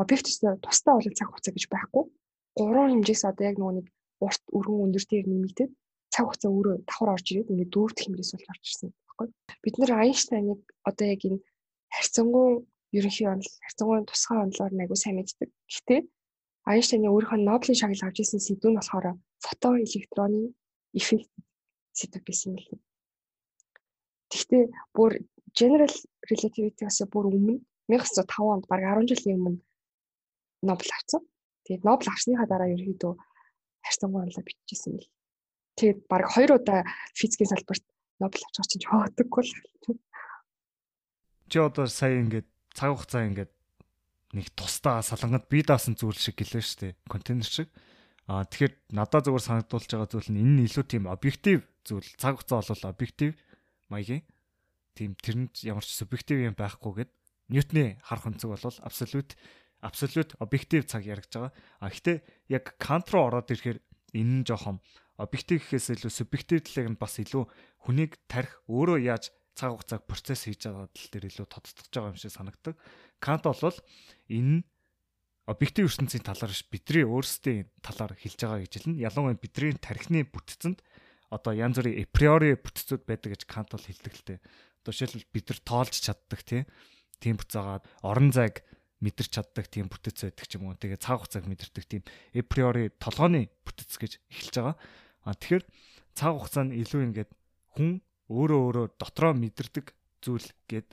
Объекттэй 0.03 0.57
тусдаа 0.65 0.95
бол 0.97 1.19
цаг 1.19 1.29
хугацаа 1.29 1.53
гэж 1.55 1.65
байхгүй. 1.71 2.05
Гурван 2.59 2.91
хэмжээс 2.93 3.23
одоо 3.31 3.45
яг 3.51 3.57
нөгөө 3.59 3.75
нэг 3.79 3.87
урт 4.25 4.43
өргөн 4.57 4.85
өндөртөөр 4.87 5.27
нэмэгдээд 5.29 5.73
цаг 6.15 6.25
хугацаа 6.27 6.51
өөрөө 6.55 6.75
давхар 6.87 7.15
орж 7.15 7.27
ирээд 7.31 7.51
ингээд 7.51 7.75
дөрөвт 7.75 7.99
хэмжээс 8.01 8.33
бол 8.35 8.51
орж 8.55 8.65
ирсэн 8.67 8.89
байхгүй. 8.95 9.27
Бид 9.63 9.75
нэр 9.79 9.93
Айнштайныг 9.95 10.61
одоо 10.89 11.07
яг 11.15 11.21
энэ 11.27 11.43
харьцангуй 11.95 12.49
ерөнхий 12.95 13.27
онол, 13.27 13.51
харьцангуй 13.67 13.99
тусгай 14.07 14.39
онолоор 14.43 14.73
айгу 14.79 14.97
сайн 14.99 15.17
мэддэг. 15.19 15.51
Гэхдээ 15.51 16.01
Айнштайны 16.71 17.11
өөрийнхөө 17.11 17.41
Нобелийн 17.43 17.79
шагнал 17.79 18.07
авч 18.07 18.17
ирсэн 18.23 18.41
сэдв 18.41 18.71
нь 18.71 18.79
болохоор 18.79 19.19
фото 19.45 19.77
электроны 19.85 20.55
эффект 20.97 21.31
сэдв 21.93 22.25
байсан 22.25 22.57
юм 22.57 22.59
л. 22.59 22.81
Гэхдээ 24.33 24.65
бүр 24.97 25.13
general 25.53 25.95
relativity-аас 26.31 27.05
бүр 27.13 27.31
өмнө 27.31 27.61
1905 27.93 28.55
онд 28.55 28.65
баг 28.71 28.81
10 28.81 29.13
жилийн 29.13 29.41
өмнө 29.41 29.63
Нобель 30.65 30.95
авсан. 30.97 31.23
Тэгээд 31.69 31.85
Нобель 31.85 32.11
авсныхаа 32.11 32.49
дараа 32.49 32.73
ерөөдөө 32.73 33.13
харьцангуй 33.85 34.23
онлоо 34.25 34.43
биччихсэн 34.43 34.97
юм 34.97 35.01
л. 35.05 35.13
Тэгээд 35.77 35.99
баг 36.09 36.25
хоёр 36.33 36.51
удаа 36.57 36.81
физикийн 37.13 37.53
салбарт 37.53 37.85
Нобель 38.21 38.45
авчих 38.49 38.67
чинь 38.67 38.89
хоодоггүй 38.89 39.43
л. 39.45 39.53
Чи 41.51 41.57
одоо 41.61 41.87
сая 41.87 42.17
ингээд 42.25 42.49
цаг 42.73 42.97
хугацаа 42.97 43.29
ингээд 43.29 43.53
нэг 44.33 44.47
тусдаа 44.57 45.05
салангад 45.05 45.47
бие 45.53 45.63
даасан 45.63 45.95
зүйл 45.95 46.17
шиг 46.17 46.41
гэлээ 46.41 46.65
шүү 46.65 46.79
дээ. 46.81 46.93
Контейнер 47.07 47.47
шиг. 47.47 47.69
Аа 48.25 48.49
тэгэхээр 48.49 48.75
надад 48.97 49.29
зөвөр 49.29 49.45
санагдуулж 49.45 49.89
байгаа 49.89 50.09
зүйл 50.09 50.33
нь 50.33 50.41
энэ 50.41 50.53
нь 50.57 50.65
илүү 50.65 50.85
тийм 50.89 51.05
объектив 51.13 51.61
зүйл. 51.85 52.09
Цаг 52.17 52.41
хугацаа 52.41 52.65
бол 52.65 52.85
объектив 52.89 53.37
маягийн. 53.93 54.25
Тийм 54.97 55.13
тэрэнд 55.21 55.61
ямар 55.69 55.85
ч 55.85 55.93
субъектив 55.93 56.41
юм 56.41 56.57
байхгүйгээд 56.57 57.13
Ньютоны 57.53 58.01
харах 58.01 58.25
өнцөг 58.25 58.49
бол 58.57 58.65
абсолют 58.81 59.37
абсолют 59.85 60.33
объектив 60.41 60.89
цаг 60.89 61.05
яригдж 61.05 61.37
байгаа. 61.37 61.53
А 61.85 61.93
гэхдээ 61.93 62.17
яг 62.49 62.81
Кант 62.81 63.13
руу 63.13 63.29
ороод 63.29 63.53
ирэхээр 63.53 63.85
энэ 64.17 64.33
нь 64.41 64.47
жоохон 64.49 64.81
объектив 65.21 65.61
гэхээс 65.61 65.93
илүү 66.01 66.09
субъектив 66.09 66.65
талыг 66.65 66.97
нь 66.97 67.01
бас 67.01 67.21
илүү 67.21 67.45
хүнийг 67.85 68.17
тарих 68.25 68.65
өөрөө 68.65 68.99
яаж 69.05 69.29
цаг 69.53 69.77
хугацааг 69.77 70.03
процесс 70.09 70.49
хийж 70.49 70.65
байгаа 70.65 70.89
тал 70.89 71.09
дээр 71.13 71.29
илүү 71.29 71.47
тодтогдож 71.53 71.93
байгаа 71.93 72.13
юм 72.17 72.19
шиг 72.19 72.33
санагдаг. 72.33 72.75
Кант 73.21 73.45
бол 73.45 73.61
энэ 74.33 74.65
нь 74.65 74.65
объектив 75.47 75.89
ертөнцийн 75.89 76.25
талаар 76.25 76.53
биш 76.53 76.65
бидний 76.73 77.05
өөрсдийн 77.05 77.69
талаар 77.85 78.17
хэлж 78.17 78.39
байгаа 78.41 78.61
гэж 78.65 78.73
хэлнэ. 78.81 79.05
Ялангуяа 79.05 79.37
бидний 79.37 79.77
тархины 79.77 80.25
бүтцэнд 80.25 80.81
одоо 81.29 81.53
янз 81.53 81.77
бүрийн 81.77 82.01
априори 82.01 82.57
бүтцүүд 82.57 83.05
байдаг 83.05 83.37
гэж 83.37 83.43
Кант 83.45 83.75
бол 83.77 83.85
хэлдэг 83.85 84.15
л 84.15 84.25
дээ. 84.25 84.39
Одоо 84.85 84.93
жишээлбэл 84.93 85.33
бид 85.33 85.47
нар 85.53 85.61
тоолж 85.65 85.95
чаддаг 86.01 86.41
тий. 86.45 86.63
Тийм 87.21 87.37
буцаагаад 87.37 87.85
орон 88.01 88.33
зайг 88.33 88.65
мэдэрч 89.05 89.31
чаддаг 89.37 89.69
тийм 89.69 89.93
бүтэц 89.93 90.25
байдаг 90.25 90.47
ч 90.49 90.57
юм 90.57 90.73
уу. 90.73 90.81
Тэгээ 90.81 91.01
цаг 91.01 91.21
хугацааг 91.21 91.45
мэдэрдэг 91.45 91.85
тийм 91.85 92.03
априори 92.33 92.89
толгойн 92.97 93.51
бүтэц 93.69 93.93
гэж 94.01 94.13
эхэлж 94.33 94.55
байгаа. 94.57 94.77
А 95.29 95.37
тэгэхээр 95.37 95.65
цаг 96.17 96.33
хугацаанд 96.41 96.73
илүү 96.73 97.01
ингээд 97.13 97.31
хүн 97.77 98.01
өөрөө 98.33 98.61
өөрөө 98.65 98.87
дотроо 98.97 99.33
мэдэрдэг 99.37 99.93
зүйл 100.25 100.49
гээд 100.71 100.89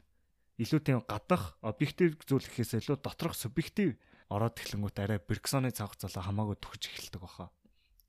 илүү 0.60 0.80
тийм 0.84 1.00
гадах 1.08 1.56
объектив 1.64 2.20
зүйл 2.28 2.44
гэхээс 2.44 2.84
илүү 2.84 3.00
доторх 3.00 3.38
субъектив 3.38 3.96
ороод 4.32 4.56
эхлэнгүүт 4.56 4.98
арай 5.04 5.20
Берксоны 5.20 5.76
цаг 5.76 5.92
хугацаалаа 5.92 6.24
хамаагүй 6.32 6.58
төгөж 6.64 6.84
эхэлдэг 6.88 7.22
баха. 7.22 7.52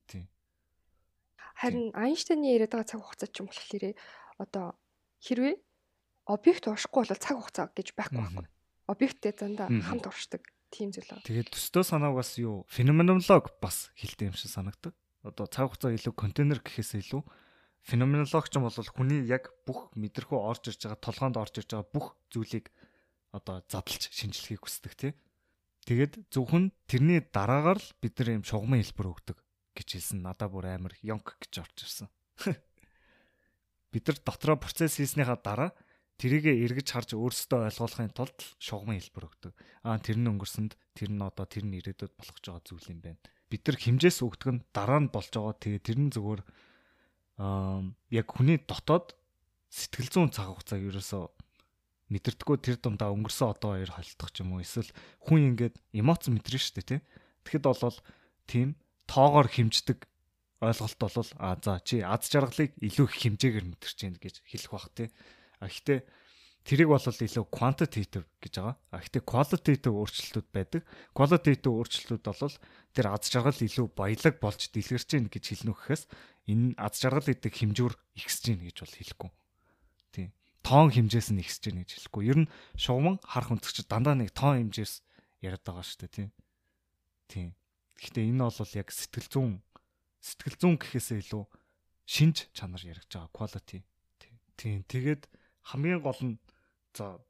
Тийм. 0.06 0.30
Харин 1.58 1.90
Айнштейны 1.98 2.54
яриад 2.54 2.72
байгаа 2.72 2.86
цаг 2.86 3.02
хугацаа 3.02 3.28
ч 3.28 3.42
юм 3.42 3.50
болохоор 3.50 3.98
одоо 4.38 4.66
хэрвээ 5.26 5.54
объект 6.30 6.64
уршихгүй 6.70 7.02
бол 7.02 7.18
цаг 7.18 7.36
хугацаа 7.36 7.66
гэж 7.74 7.88
байхгүй 7.98 8.22
байхгүй 8.22 8.46
объекттэй 8.92 9.32
зандаа 9.32 9.68
хамт 9.68 10.06
уршдаг 10.06 10.42
тийм 10.72 10.90
зүйл 10.90 11.06
байна. 11.06 11.24
Тэгээд 11.26 11.52
төстөө 11.54 11.84
санааг 11.86 12.14
бас 12.18 12.36
юу 12.38 12.66
феноменолог 12.68 13.54
бас 13.62 13.92
хэлдэг 13.96 14.32
юм 14.32 14.36
шиг 14.36 14.50
санагдаг. 14.50 14.94
Одоо 15.22 15.46
цаг 15.46 15.70
хугацаа 15.70 15.94
илүү 15.94 16.14
контейнер 16.16 16.60
гэхээс 16.60 16.98
илүү 16.98 17.22
феноменологч 17.86 18.52
юм 18.58 18.66
бол 18.66 18.74
хүний 18.74 19.22
яг 19.26 19.54
бүх 19.66 19.94
мэдрэхүү 19.94 20.38
орж 20.38 20.72
ирж 20.72 20.80
байгаа 20.86 21.00
толгоонд 21.02 21.36
орж 21.38 21.54
ирж 21.62 21.70
байгаа 21.72 21.88
бүх 21.94 22.06
зүйлийг 22.30 22.70
одоо 23.30 23.62
задлж 23.70 24.10
шинжилгэхийг 24.10 24.62
хүсдэг 24.62 24.92
тий. 24.98 25.12
Тэгээд 25.82 26.30
зөвхөн 26.30 26.70
тэрний 26.86 27.20
дараагаар 27.26 27.82
л 27.82 27.88
бид 27.98 28.14
нар 28.22 28.38
юм 28.38 28.44
шугамын 28.46 28.82
хэлбэр 28.86 29.08
өгдөг 29.10 29.38
гэж 29.74 29.88
хэлсэн. 29.98 30.22
Надаа 30.22 30.46
бүр 30.46 30.70
амар 30.70 30.94
ёнк 31.02 31.34
гэж 31.42 31.52
орж 31.58 31.76
ирсэн. 31.82 32.08
Бид 33.92 34.04
нар 34.06 34.18
дотроо 34.22 34.56
процесс 34.56 34.96
хийснийхаа 35.02 35.42
дараа 35.42 35.70
тэрийгэ 36.22 36.54
эргэж 36.64 36.88
харж 36.94 37.10
өөрсдөө 37.18 37.66
ойлгуулахын 37.66 38.14
тулд 38.14 38.38
шугамын 38.62 39.02
хэлбэр 39.02 39.26
өгдөг. 39.26 39.52
Аа 39.82 39.98
тэр 39.98 40.22
нь 40.22 40.30
өнгөрсөнд 40.30 40.78
тэр 40.94 41.10
нь 41.10 41.18
одоо 41.18 41.44
тэр 41.50 41.66
нь 41.66 41.76
ирээдүйд 41.82 42.14
болох 42.14 42.38
ч 42.38 42.46
байгаа 42.46 42.62
зүйл 42.62 42.92
юм 42.94 43.00
байна. 43.02 43.20
Бид 43.50 43.66
нар 43.66 43.76
химжээс 43.76 44.22
өгдөг 44.22 44.48
нь 44.54 44.64
дараа 44.70 45.00
нь 45.02 45.10
болж 45.10 45.34
байгаа. 45.34 45.58
Тэгээ 45.58 45.82
тэр 45.82 45.98
нь 45.98 46.14
зөвхөр 46.14 46.40
аа 47.42 47.82
яг 48.14 48.26
хүний 48.30 48.62
дотоод 48.62 49.18
сэтгэл 49.66 50.08
зүйн 50.14 50.30
цаг 50.30 50.46
хугацааг 50.52 50.82
ерөөсөө 50.88 51.24
мэдэрдэггүй 52.12 52.58
тэр 52.60 52.76
дундаа 52.76 53.10
өнгөрсөн 53.16 53.56
одоо 53.56 53.80
хоёр 53.80 53.90
холдох 53.96 54.30
ч 54.30 54.44
юм 54.44 54.52
уу 54.54 54.60
эсвэл 54.60 54.92
хүн 55.24 55.56
ингээд 55.56 55.76
эмоц 55.96 56.28
мэдрэн 56.28 56.60
штэ 56.60 56.84
тий. 56.84 57.00
Тэгэхэд 57.48 57.64
болвол 57.64 57.98
тийм 58.44 58.76
тоогоор 59.08 59.48
химждэг 59.48 60.04
ойлголт 60.62 60.98
бол 61.00 61.16
а 61.42 61.58
за 61.58 61.80
чи 61.82 62.04
аз 62.04 62.30
жаргалыг 62.30 62.76
илүү 62.78 63.06
их 63.10 63.16
хэмжээгээр 63.18 63.66
мэдэрч 63.66 63.98
байна 64.06 64.20
гэж 64.22 64.34
хэлэх 64.46 64.70
бах 64.70 64.88
тий. 64.94 65.08
А 65.58 65.66
гэхдээ 65.66 66.00
тэрийг 66.62 66.88
бол 66.94 67.02
илүү 67.02 67.44
quantitative 67.50 68.26
гэж 68.38 68.52
байгаа. 68.62 68.76
А 68.94 69.02
гэхдээ 69.02 69.22
qualitative 69.26 69.94
өөрчлөлтүүд 69.98 70.48
байдаг. 70.54 70.82
Qualitative 71.10 71.74
өөрчлөлтүүд 71.74 72.22
бол 72.22 72.56
тэр 72.94 73.06
аз 73.10 73.26
жаргал 73.26 73.58
илүү 73.58 73.86
баялаг 73.90 74.34
болж 74.38 74.60
дэлгэрч 74.70 75.08
гин 75.10 75.26
гэж 75.26 75.44
хэлнэ 75.50 75.74
гэхээс 75.74 76.02
энэ 76.46 76.78
аз 76.78 76.94
жаргал 77.02 77.26
гэдэг 77.26 77.52
хэмжүүр 77.52 77.94
ихсэж 78.22 78.42
гин 78.54 78.62
гэж 78.62 78.76
бол 78.86 78.94
хэлэхгүй. 78.94 79.30
Тийм. 80.72 80.88
Тоон 80.88 80.90
хэмжээс 80.96 81.28
нь 81.36 81.42
ихсэж 81.44 81.62
гин 81.68 81.84
гэж 81.84 81.90
хэлэхгүй. 82.00 82.24
Ер 82.32 82.38
нь 82.42 82.52
шугамн 82.80 83.20
харах 83.20 83.52
өнцөгч 83.52 83.84
дандаа 83.92 84.16
нэг 84.16 84.32
тоон 84.32 84.72
хэмжээс 84.72 85.04
яриад 85.44 85.60
байгаа 85.60 85.84
шүү 85.84 86.00
дээ, 86.08 86.16
тийм. 86.16 86.30
Тийм. 87.28 87.48
Гэхдээ 88.00 88.24
энэ 88.32 88.48
бол 88.48 88.72
яг 88.80 88.88
сэтгэл 88.88 89.28
зүүн 89.28 89.52
сэтгэл 90.24 90.56
зүүн 90.56 90.76
гэхээсээ 90.80 91.18
илүү 91.28 91.44
шинж 92.08 92.36
чанар 92.56 92.80
яригдж 92.80 93.12
байгаа 93.12 93.36
quality. 93.36 93.84
Тийм. 94.56 94.80
Тэгээд 94.88 95.28
хамгийн 95.68 96.00
гол 96.00 96.20
нь 96.24 96.40
за 96.96 97.20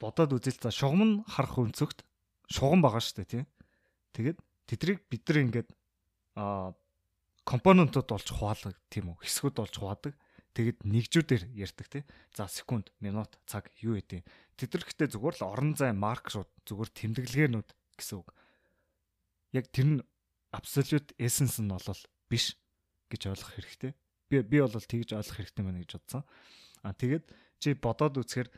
бодоод 0.00 0.36
үзэл 0.40 0.58
за 0.58 0.72
шугам 0.72 1.00
нь 1.04 1.22
харах 1.28 1.56
өнцөгт 1.60 2.02
шугам 2.48 2.80
байгаа 2.80 3.00
шүү 3.04 3.22
дээ 3.22 3.28
тий. 3.28 3.44
Тэгээд 4.16 4.38
тэдрийг 4.66 4.98
бид 5.06 5.22
нар 5.28 5.38
ингээд 5.44 5.68
а 6.36 6.72
компонентууд 7.44 8.08
болж 8.08 8.28
хуваадаг 8.32 8.76
тийм 8.88 9.12
үү 9.12 9.20
хэсгүүд 9.24 9.56
болж 9.60 9.74
хуваадаг. 9.76 10.14
Тэгэд 10.50 10.82
нэгжүүдээр 10.82 11.42
ярьдаг 11.54 11.86
тий. 11.86 12.02
За 12.34 12.50
секунд, 12.50 12.90
минут, 12.98 13.38
цаг 13.46 13.70
юу 13.78 13.94
гэдэг. 13.94 14.26
Гэхдээ 14.58 15.08
зүгээр 15.14 15.36
л 15.40 15.46
орон 15.46 15.78
зай 15.78 15.94
маркшууд 15.94 16.50
зүгээр 16.66 16.90
тэмдэглэгээнүүд 16.90 17.68
гэсэн 17.94 18.16
үг. 18.18 18.28
Яг 19.54 19.70
тэр 19.70 19.86
нь 19.86 19.98
absolute 20.50 21.14
essence 21.22 21.62
нь 21.62 21.70
бол 21.70 22.02
биш 22.26 22.58
гэж 23.10 23.30
ойлгох 23.30 23.54
хэрэгтэй. 23.54 23.92
Би 24.30 24.42
би 24.42 24.58
бол 24.58 24.74
тэгж 24.74 25.14
ойлгох 25.14 25.38
хэрэгтэй 25.38 25.64
байна 25.64 25.82
гэж 25.82 25.90
бодсон. 25.98 26.22
А 26.82 26.94
тэгээд 26.94 27.24
чи 27.62 27.74
бодоод 27.78 28.18
үзэхээр 28.18 28.48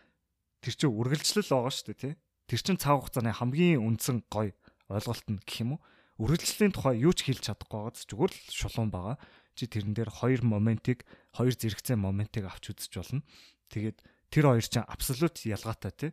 тэр 0.64 0.74
чинь 0.76 0.96
үргэлжлэл 0.96 1.52
байгаа 1.52 1.72
шүү 1.72 1.86
дээ 1.92 2.00
тий. 2.00 2.14
Тэр 2.48 2.60
чинь 2.60 2.80
цаг 2.80 3.04
хугацааны 3.04 3.32
хамгийн 3.36 3.84
үндсэн 3.84 4.24
гой 4.32 4.56
ойлголт 4.88 5.26
нь 5.28 5.40
гэх 5.44 5.64
юм 5.64 5.76
уу? 5.76 5.80
Үргэлжлэлийн 6.22 6.70
тухай 6.70 7.02
юу 7.02 7.10
ч 7.10 7.26
хэлж 7.26 7.50
чадахгүй 7.50 7.90
байгааз 7.90 8.06
зүгээр 8.06 8.30
л 8.30 8.54
шулуун 8.54 8.94
байгаа. 8.94 9.18
Чи 9.58 9.66
тэрэн 9.66 9.92
дээр 9.98 10.10
хоёр 10.14 10.46
моментийг, 10.46 11.02
хоёр 11.34 11.50
зэрэгцээ 11.58 11.98
моментийг 11.98 12.46
авч 12.46 12.70
үзэж 12.70 12.92
болно. 12.94 13.26
Тэгээд 13.74 13.98
тэр 14.30 14.44
хоёр 14.46 14.62
чинь 14.62 14.86
абсолют 14.86 15.42
ялгаатай 15.42 15.92
тий. 15.92 16.12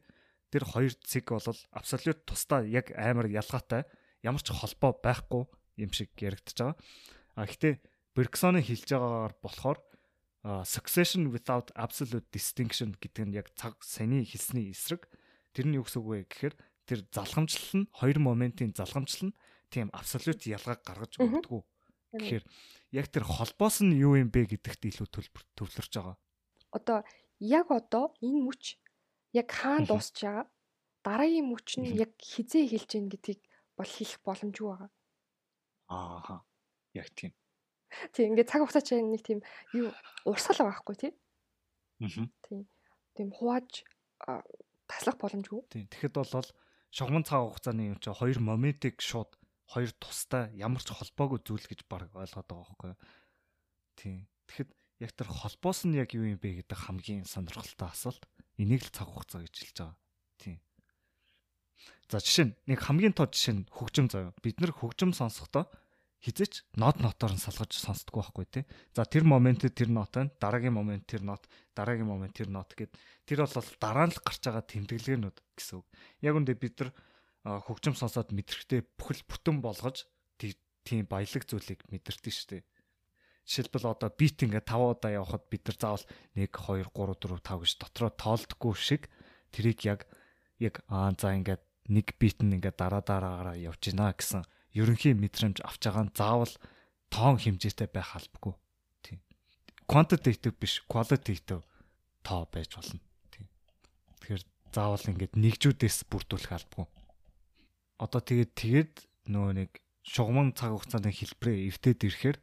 Тэр 0.49 0.65
хоёр 0.65 0.97
цэг 0.97 1.29
бол 1.29 1.45
абсолют 1.69 2.25
тусдаа 2.25 2.65
яг 2.65 2.89
амар 2.97 3.29
ялгаатай. 3.29 3.85
Ямар 4.25 4.41
ч 4.41 4.49
холбоо 4.49 4.97
байхгүй 4.97 5.45
юм 5.77 5.93
шиг 5.93 6.09
яригдчихэж 6.17 6.57
байгаа. 6.57 6.75
А 7.37 7.45
гэхдээ 7.45 7.73
Берксоны 8.17 8.59
хэлж 8.65 8.89
байгаагаар 8.89 9.33
болохоор 9.39 9.79
succession 10.65 11.31
without 11.31 11.71
absolute 11.75 12.27
distinction 12.33 12.95
гэдэг 12.97 13.23
нь 13.27 13.35
яг 13.37 13.47
цаг 13.55 13.79
саяны 13.83 14.25
хэлсний 14.25 14.71
эсрэг 14.71 15.07
тэр 15.53 15.67
нь 15.67 15.77
юу 15.77 15.83
гэсэн 15.83 15.99
үг 16.01 16.07
вэ 16.07 16.19
гэхээр 16.27 16.55
тэр 16.87 16.99
залхамжлал 17.11 17.83
нь 17.83 17.89
хоёр 17.91 18.17
моментын 18.19 18.71
залхамжлал 18.71 19.31
нь 19.31 19.37
тийм 19.69 19.88
абсолют 19.93 20.43
ялгааг 20.45 20.81
гаргаж 20.83 21.17
өгдөггүй. 21.21 21.61
Тэгэхээр 22.09 22.45
яг 22.97 23.05
тэр 23.13 23.25
холбоос 23.25 23.85
нь 23.85 23.93
юу 24.01 24.17
юм 24.17 24.33
бэ 24.33 24.49
гэдэгт 24.49 24.89
илүү 24.89 25.07
төвлөрч 25.53 25.93
байгаа. 25.93 26.17
Одоо 26.73 27.05
яг 27.38 27.69
одоо 27.69 28.17
энэ 28.25 28.41
мүч 28.49 28.81
яг 29.38 29.47
хаана 29.53 29.85
дуусч 29.85 30.25
байгаа? 30.25 30.45
Дараагийн 31.05 31.47
мүч 31.47 31.67
нь 31.77 31.93
яг 31.93 32.17
хизээ 32.17 32.65
эхэлж 32.65 32.89
гин 32.97 33.07
гэдгийг 33.13 33.41
бол 33.77 33.85
хэлэх 33.85 34.19
боломжгүй 34.25 34.67
байгаа. 34.73 34.89
Аа. 35.89 36.41
Яг 36.97 37.07
тийм. 37.13 37.31
Тийм 38.13 38.33
ингээд 38.33 38.49
цаг 38.49 38.65
хугацаа 38.65 38.83
чинь 38.83 39.13
нэг 39.13 39.21
тийм 39.21 39.39
юу 39.73 39.93
урсгал 40.25 40.65
байгаа 40.65 40.81
байхгүй 40.81 40.97
тий. 40.97 41.13
Аа. 42.01 42.27
Тийм. 42.45 42.65
Тийм 43.15 43.29
хувааж 43.31 43.85
таслах 44.89 45.17
боломжгүй. 45.21 45.61
Тийм. 45.69 45.88
Тэгэхэд 45.88 46.17
бол 46.17 46.49
шугамн 46.91 47.23
цаг 47.23 47.45
хугацааны 47.45 47.93
юм 47.93 47.97
чинь 48.01 48.17
хоёр 48.17 48.38
моментиг 48.41 48.99
шууд 49.01 49.29
хоёр 49.69 49.91
тустай 50.01 50.49
ямар 50.57 50.81
ч 50.81 50.89
холбоогүй 50.89 51.39
зүйл 51.45 51.65
гэж 51.69 51.85
баг 51.85 52.09
ойлгоод 52.17 52.47
байгаа 52.49 52.65
байхгүй. 52.73 52.93
Тийм. 53.93 54.25
Тэгэхэд 54.49 54.69
яг 55.05 55.11
тэр 55.13 55.29
холбоос 55.29 55.85
нь 55.85 55.93
яг 55.93 56.09
юу 56.17 56.25
юм 56.25 56.41
бэ 56.41 56.65
гэдэг 56.65 56.77
хамгийн 56.89 57.29
сонирхолтой 57.29 57.89
асуулт. 57.93 58.25
Энийг 58.57 58.81
л 58.81 58.89
цаг 58.89 59.13
хугацаа 59.13 59.45
гэж 59.45 59.53
хэлж 59.53 59.77
байгаа. 59.77 59.97
Тийм. 60.41 60.57
За 62.09 62.17
жишээ 62.17 62.45
нь 62.49 62.53
нэг 62.65 62.79
хамгийн 62.81 63.13
тод 63.13 63.38
жишээ 63.38 63.55
нь 63.61 63.67
хөгжим 63.69 64.09
заяа. 64.09 64.33
Бид 64.41 64.57
нэр 64.57 64.73
хөгжим 64.73 65.13
сонсохдоо 65.13 65.69
хизээч 66.19 66.67
нот 66.75 66.99
нотоор 66.99 67.38
нь 67.38 67.39
салгаж 67.39 67.71
сонсдгоо 67.71 68.25
байхгүй 68.25 68.45
тий. 68.49 68.65
За 68.91 69.07
тэр 69.07 69.23
моментэд 69.23 69.71
тэр 69.71 69.88
нот 69.93 70.11
байна. 70.11 70.33
Дараагийн 70.35 70.75
момент 70.75 71.07
тэр 71.07 71.23
нот, 71.23 71.47
дараагийн 71.71 72.09
момент 72.09 72.35
тэр 72.35 72.51
нот 72.51 72.75
гэд 72.75 72.91
тэр 73.23 73.47
бол 73.47 73.71
дараа 73.79 74.07
нь 74.09 74.15
л 74.17 74.19
гарч 74.19 74.43
байгаа 74.43 74.65
тэмдэглэгээнүүд 74.67 75.38
гэсэн 75.55 75.79
үг. 75.79 75.88
Яг 76.19 76.35
үндэ 76.35 76.59
бид 76.59 76.75
нар 76.83 76.91
хөгжим 77.43 77.96
сонсоод 77.96 78.36
мэдрэхтэй 78.36 78.84
бүхэл 79.00 79.24
бүтэн 79.27 79.63
болгож 79.63 80.08
тийм 80.89 81.05
баялаг 81.05 81.43
зүйлийг 81.46 81.86
мэдэрдэг 81.93 82.34
шүү 82.34 82.48
дээ. 82.50 82.63
Жишээлбэл 83.46 83.93
одоо 83.93 84.10
бит 84.10 84.41
ингээ 84.41 84.65
5 84.65 84.98
удаа 84.98 85.12
явахад 85.13 85.46
бид 85.50 85.69
нар 85.69 85.77
заавал 85.77 86.05
1 86.34 86.50
2 86.50 86.89
3 86.89 86.89
4 86.89 87.41
5 87.46 87.62
гэж 87.62 87.72
дотроо 87.77 88.10
тоолдоггүй 88.13 88.74
шиг 88.74 89.10
тэрийг 89.53 89.86
яг 89.86 90.10
яг 90.58 90.81
аа 90.89 91.13
за 91.13 91.34
ингээд 91.38 91.62
нэг 91.89 92.17
бит 92.17 92.41
нь 92.41 92.58
ингээ 92.58 92.74
дараа 92.74 93.01
дараагаараа 93.05 93.58
явж 93.58 93.81
гинэ 93.89 94.13
гэсэн 94.17 94.46
ерөнхий 94.74 95.13
мэдрэмж 95.13 95.62
авч 95.65 95.81
байгаа 95.81 96.05
нь 96.10 96.13
заавал 96.17 96.53
тоон 97.10 97.38
хэмжээтэй 97.41 97.89
байх 97.89 98.13
албагүй. 98.13 98.53
Тийм. 99.01 99.19
Quantitative 99.89 100.53
биш, 100.58 100.86
qualitative 100.86 101.65
тоо 102.22 102.46
байж 102.53 102.69
болно. 102.77 103.01
Тийм. 103.34 103.50
Тэгэхээр 104.22 104.43
заавал 104.74 105.10
ингээд 105.10 105.34
нэгжүүдээс 105.34 106.05
бүрдүүлэх 106.05 106.53
албагүй. 106.53 106.86
Одоо 108.00 108.24
тэгээд 108.24 108.51
тэгээд 108.56 108.94
нөгөө 109.27 109.53
нэг 109.60 109.72
шугамн 110.08 110.56
цаг 110.56 110.72
хугацааны 110.72 111.12
хэлбэрээ 111.12 111.68
эвдээд 111.68 112.00
ирэхээр 112.08 112.38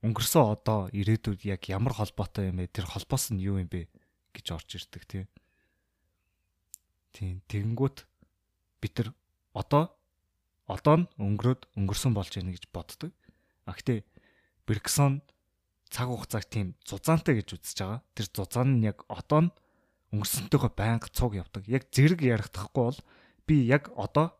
өнгөрсөн 0.00 0.44
одоо 0.56 0.88
ирээдүйд 0.96 1.44
яг 1.44 1.68
ямар 1.68 1.92
холбоотой 1.92 2.48
юм 2.48 2.64
бэ? 2.64 2.72
Тэр 2.72 2.88
холбоос 2.88 3.28
нь 3.36 3.44
юу 3.44 3.60
юм 3.60 3.68
бэ 3.68 3.92
гэж 4.32 4.46
орж 4.56 4.68
ирдэг 4.80 5.04
тийм. 5.04 5.26
Тийм. 7.12 7.44
Тэгэнгүүт 7.44 8.08
бид 8.80 8.94
нар 8.96 9.08
одоо 9.52 9.92
одоо 10.64 11.04
нь 11.04 11.06
өнгөрөөд 11.20 11.76
өнгөрсөн 11.76 12.16
болж 12.16 12.32
байна 12.32 12.56
гэж 12.56 12.64
боддог. 12.72 13.12
А 13.68 13.76
гэтээ 13.76 14.00
Берксон 14.64 15.20
цаг 15.92 16.08
хугацааг 16.08 16.46
тийм 16.48 16.78
зузаантай 16.86 17.36
гэж 17.42 17.60
үзэж 17.60 17.76
байгаа. 17.84 18.00
Тэр 18.16 18.26
зузаан 18.32 18.80
нь 18.80 18.88
яг 18.88 19.04
одоо 19.10 19.50
нь 19.50 19.54
өнгөрсөнтэйгөө 20.14 20.72
байнга 20.72 21.12
цуг 21.12 21.36
явдаг. 21.36 21.66
Яг 21.68 21.90
зэрэг 21.90 22.22
ярихдахгүй 22.22 22.84
бол 22.88 23.00
би 23.44 23.66
яг 23.66 23.90
одоо 23.98 24.39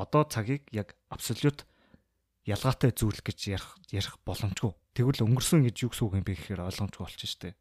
одоо 0.00 0.24
цагийг 0.24 0.64
яг 0.72 0.96
абсолют 1.12 1.68
ялгаатай 2.48 2.90
зүйл 2.96 3.20
гэж 3.20 3.38
ярих 3.52 3.68
ярих 3.92 4.16
боломжгүй. 4.24 4.72
Тэгвэл 4.96 5.28
өнгөрсөн 5.28 5.62
гэж 5.68 5.76
юу 5.84 5.90
гэсэн 5.92 6.04
үг 6.08 6.14
юм 6.16 6.24
бэ 6.24 6.34
гэхээр 6.34 6.64
ойлгомжгүй 6.64 7.04
болчих 7.04 7.30
штеп. 7.30 7.56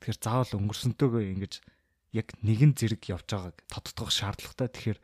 Тэгэхээр 0.00 0.18
заавал 0.22 0.58
өнгөрсөнтэйгөө 0.62 1.22
ингэж 1.34 1.54
яг 2.14 2.28
нэгэн 2.46 2.72
зэрэг 2.78 3.02
явж 3.10 3.26
байгааг 3.26 3.56
тодтогох 3.66 4.14
шаардлагатай. 4.14 4.70
Тэгэхээр 4.70 5.00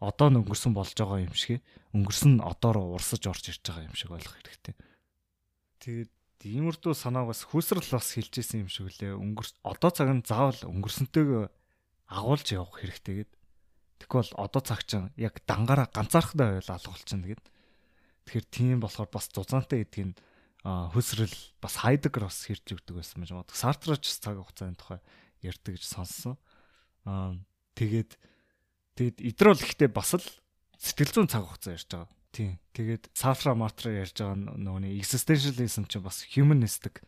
одоо 0.00 0.28
нь 0.32 0.38
өнгөрсөн 0.40 0.72
болж 0.72 0.96
байгаа 0.96 1.20
юм 1.28 1.36
шиг 1.36 1.60
өнгөрсөн 1.92 2.40
нь 2.40 2.44
одоо 2.44 2.70
руу 2.72 2.88
урсаж 2.96 3.22
орж 3.28 3.44
ирж 3.52 3.62
байгаа 3.62 3.88
юм 3.88 3.96
шиг 3.96 4.10
ойлгох 4.10 4.36
хэрэгтэй. 4.40 4.74
Тэгээд 5.84 6.12
иймэрдүү 6.44 6.92
санааг 6.96 7.32
бас 7.32 7.44
хүсрэл 7.44 7.88
бас 7.92 8.16
хэлжсэн 8.16 8.64
юм 8.64 8.70
шиг 8.72 8.88
үлээ. 8.88 9.16
Өнгөрс 9.16 9.60
одоо 9.64 9.90
цаг 9.92 10.08
нь 10.12 10.24
заавал 10.24 10.60
өнгөрсөнтэйг 10.64 11.52
агуулж 12.08 12.46
явах 12.52 12.80
хэрэгтэй 12.80 13.14
гэд. 13.24 13.32
Тэгвэл 14.04 14.36
одоо 14.36 14.60
цаг 14.60 14.84
чинь 14.84 15.08
яг 15.16 15.40
дангаараа 15.48 15.88
ганцаархтай 15.88 16.60
байл 16.60 16.70
алгуулчихна 16.70 17.28
гэд. 17.32 17.42
Тэгэхээр 18.28 18.46
тийм 18.52 18.78
болохоор 18.84 19.08
бас 19.08 19.32
зузаантай 19.32 19.84
гэдгийг 19.88 20.20
хөсрөл 20.64 21.36
бас 21.60 21.74
хайдагэр 21.80 22.24
бас 22.28 22.44
хэрж 22.48 22.64
өгдөг 22.76 23.00
байсан 23.00 23.24
юм 23.24 23.44
шиг. 23.44 23.56
Сартрач 23.56 24.04
цаг 24.08 24.40
хугацааны 24.40 24.76
тухай 24.76 25.00
ярьдаг 25.44 25.76
гэж 25.76 25.84
сонссон. 25.84 26.40
Аа 27.04 27.36
тэгээд 27.76 28.16
тэгээд 28.96 29.18
идрол 29.20 29.60
ихтэй 29.60 29.92
бас 29.92 30.16
л 30.16 30.24
сэтгэл 30.80 31.12
зүйн 31.12 31.28
цаг 31.28 31.44
хугацаа 31.44 31.76
ярьж 31.76 31.88
байгаа. 31.92 32.08
Тийм. 32.32 32.56
Тэгээд 32.72 33.12
Сафра 33.12 33.52
Мартра 33.52 33.92
ярьж 33.92 34.16
байгаа 34.16 34.40
нөгөөний 34.56 34.96
existentialism 34.96 35.84
чинь 35.84 36.00
бас 36.00 36.24
humanistic 36.32 37.04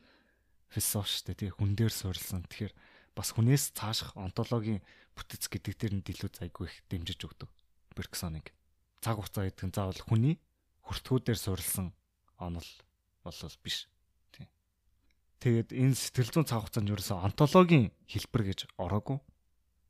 философи 0.69 1.09
шүү 1.09 1.25
дээ. 1.33 1.41
Тэгээ 1.49 1.57
хүн 1.57 1.73
дээр 1.75 1.93
суурилсан. 1.97 2.45
Тэгэхээр 2.47 2.75
бас 3.17 3.33
хүнээс 3.33 3.73
цааших 3.73 4.13
онтологийн 4.15 4.85
бүтэц 5.17 5.49
гэдэг 5.49 5.75
дээр 5.81 5.95
нь 5.97 6.05
илүү 6.05 6.31
зайгүй 6.37 6.69
их 6.69 6.77
дэмжиж 6.93 7.25
өгдөг. 7.25 7.49
Берксоныг. 7.97 8.53
Цаг 9.01 9.17
хугацаа 9.17 9.49
гэдэг 9.49 9.65
нь 9.65 9.75
заавал 9.75 10.03
хүний 10.05 10.37
хүртгүүдээр 10.85 11.39
суурилсан 11.41 11.97
онол 12.37 12.69
болол 13.25 13.57
биш. 13.65 13.89
Тийм. 14.37 14.47
Тэгээд 15.41 15.73
энэ 15.73 15.97
сэтгэл 15.97 16.31
зүйн 16.37 16.47
цаг 16.47 16.69
хугацаанд 16.69 16.93
ерөөсөө 16.93 17.25
онтологийн 17.25 17.89
хэлбэр 18.05 18.43
гэж 18.53 18.61
ороогүй. 18.77 19.19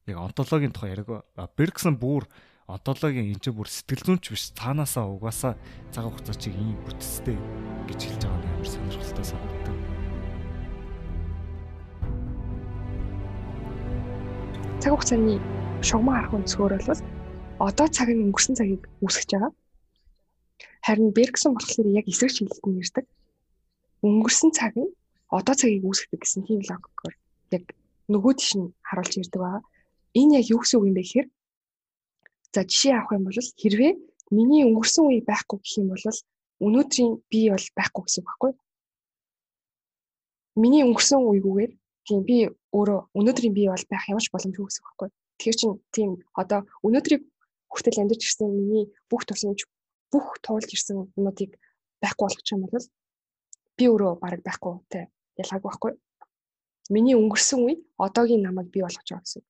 Яг 0.06 0.18
онтологийн 0.22 0.70
тухай 0.70 0.94
яриаг 0.94 1.26
Берксон 1.58 1.98
бүр 1.98 2.30
одоологийн 2.70 3.34
энэ 3.34 3.42
ч 3.42 3.50
бүр 3.50 3.70
сэтгэл 3.70 4.06
зүйнч 4.06 4.24
биш 4.30 4.44
цаанаасаа 4.54 5.06
угаасаа 5.10 5.54
цаг 5.94 6.06
хугацаа 6.06 6.34
чиг 6.34 6.54
ийм 6.54 6.78
бүтцтэй 6.82 7.38
гэж 7.90 8.00
хэлж 8.06 8.22
байгаа 8.26 8.42
нь 8.42 8.48
амар 8.54 8.66
сонирхолтой 8.70 9.26
санагдав. 9.26 9.75
Цаг 14.86 14.94
хугацааны 14.94 15.42
шугам 15.82 16.14
харах 16.14 16.34
өнцгөр 16.38 16.78
бол 16.78 17.00
одоо 17.66 17.86
цаг 17.90 18.06
нь 18.14 18.22
өнгөрсөн 18.22 18.54
цагийг 18.54 18.86
үүсгэж 19.02 19.30
байгаа. 19.34 19.52
Харин 20.86 21.10
Бергсон 21.10 21.58
болохоор 21.58 21.90
яг 21.98 22.06
эсрэг 22.06 22.30
шийдэлт 22.30 22.62
нь 22.70 22.78
ирдэг. 22.78 23.04
Өнгөрсөн 24.06 24.50
цаг 24.54 24.78
нь 24.78 24.94
одоо 25.26 25.54
цагийг 25.58 25.82
үүсгдэг 25.82 26.22
гэсэн 26.22 26.46
тийм 26.46 26.62
логикоор 26.62 27.14
яг 27.50 27.64
нөгөө 28.14 28.32
тийш 28.38 28.52
нь 28.62 28.70
харуулж 28.86 29.14
ирдэг 29.18 29.40
байгаа. 29.42 29.62
Энэ 30.14 30.38
яг 30.38 30.46
юу 30.54 30.62
гэсэн 30.62 30.78
үг 30.78 30.86
юм 30.86 30.94
бэ 30.94 31.02
гэхээр 31.02 31.28
За 32.54 32.62
жишээ 32.62 32.94
авах 32.94 33.18
юм 33.18 33.24
бол 33.26 33.38
хэрвээ 33.58 33.92
миний 34.30 34.62
өнгөрсөн 34.70 35.04
үе 35.10 35.20
байхгүй 35.26 35.58
гэх 35.66 35.74
юм 35.82 35.88
бол 35.90 36.06
өнөөдрийн 36.62 37.12
би 37.26 37.40
бол 37.50 37.66
байхгүй 37.74 38.02
гэсэн 38.06 38.22
үг 38.22 38.28
байхгүй. 38.30 38.52
Миний 40.62 40.82
өнгөрсөн 40.86 41.26
үегүүгээр 41.26 41.72
тийм 42.06 42.20
би 42.22 42.36
өөрөө 42.76 43.00
өнөөдрийн 43.16 43.54
би 43.56 43.64
бол 43.72 43.84
байх 43.88 44.04
ямарч 44.12 44.28
боломжгүй 44.28 44.66
гэсэн 44.68 44.82
үг 44.84 44.88
байхгүй. 44.92 45.08
Тэгэхээр 45.40 45.60
чин 45.60 45.72
тийм 45.96 46.10
одоо 46.36 46.60
өнөөдрийг 46.84 47.22
хүртэл 47.72 48.00
амьдарч 48.04 48.22
ирсэн 48.24 48.52
миний 48.52 48.84
бүх 49.08 49.24
тусламж 49.24 49.64
бүх 50.12 50.36
туулж 50.44 50.68
ирсэн 50.70 51.08
юмнуудыг 51.16 51.56
байхгүй 52.00 52.24
болгочих 52.24 52.52
юм 52.52 52.68
бол 52.68 52.86
би 53.76 53.84
өөрөө 53.88 54.12
бараг 54.20 54.40
байхгүй 54.44 54.74
те 54.92 55.08
ялгаагүй 55.40 55.68
байхгүй. 55.68 55.92
Миний 56.92 57.16
өнгөрсөн 57.18 57.60
үе 57.66 57.74
одоогийн 57.98 58.46
намайг 58.46 58.70
бий 58.70 58.82
болгож 58.84 59.04
байгаа 59.04 59.24
гэсэн. 59.24 59.42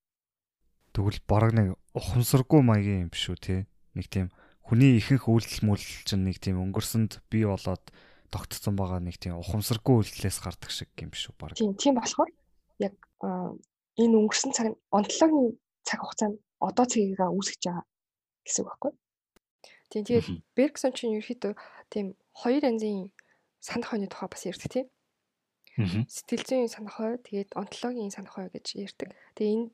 Тэгвэл 0.94 1.20
бараг 1.28 1.52
нэг 1.52 1.66
ухамсаргүй 1.92 2.60
маягийн 2.64 3.06
юм 3.06 3.10
биш 3.12 3.28
үү 3.28 3.38
те. 3.38 3.56
Нэг 3.92 4.08
тийм 4.08 4.32
хүний 4.64 4.96
ихэнх 4.96 5.28
үйлдэл 5.28 5.68
мүлдэл 5.68 6.02
чинь 6.08 6.24
нэг 6.24 6.40
тийм 6.40 6.58
өнгөрсөнд 6.58 7.20
бий 7.30 7.44
болоод 7.44 7.84
тогтцсон 8.32 8.74
байгаа 8.74 9.04
нэг 9.04 9.20
тийм 9.20 9.38
ухамсаргүй 9.38 10.02
үйлдэлээс 10.02 10.40
гардаг 10.40 10.70
шиг 10.72 10.90
юм 10.98 11.12
биш 11.12 11.28
үү 11.28 11.36
бараг. 11.36 11.60
Тийм 11.60 11.76
тийм 11.76 12.00
болохоор 12.00 12.32
яг 12.78 12.94
энэ 13.22 14.16
өнгөрсөн 14.20 14.52
цаг 14.56 14.66
онцлогийн 14.92 15.56
цаг 15.86 16.00
хугацаанд 16.02 16.36
одоо 16.60 16.84
цагийгаа 16.84 17.30
үүсгэж 17.32 17.62
байгаа 17.64 17.84
гэсэн 18.44 18.60
үг 18.62 18.68
байхгүй. 18.68 18.92
Тийм 19.90 20.02
тэгээд 20.04 20.26
Бергсон 20.56 20.92
чинь 20.92 21.16
ерөөхдөө 21.18 21.52
тийм 21.92 22.06
хоёр 22.34 22.62
янзын 22.66 23.12
санах 23.62 23.94
хойны 23.94 24.08
тухай 24.10 24.28
бас 24.28 24.42
ярьдаг 24.44 24.70
тийм. 24.72 24.86
Сэтгэл 26.08 26.44
зүйн 26.48 26.72
санах 26.72 26.96
хой 26.98 27.16
тэгээд 27.22 27.54
онтологийн 27.54 28.10
санах 28.10 28.34
хой 28.34 28.48
гэж 28.50 28.66
ярьдаг. 28.80 29.12
Тэгээ 29.36 29.54
энэ 29.54 29.66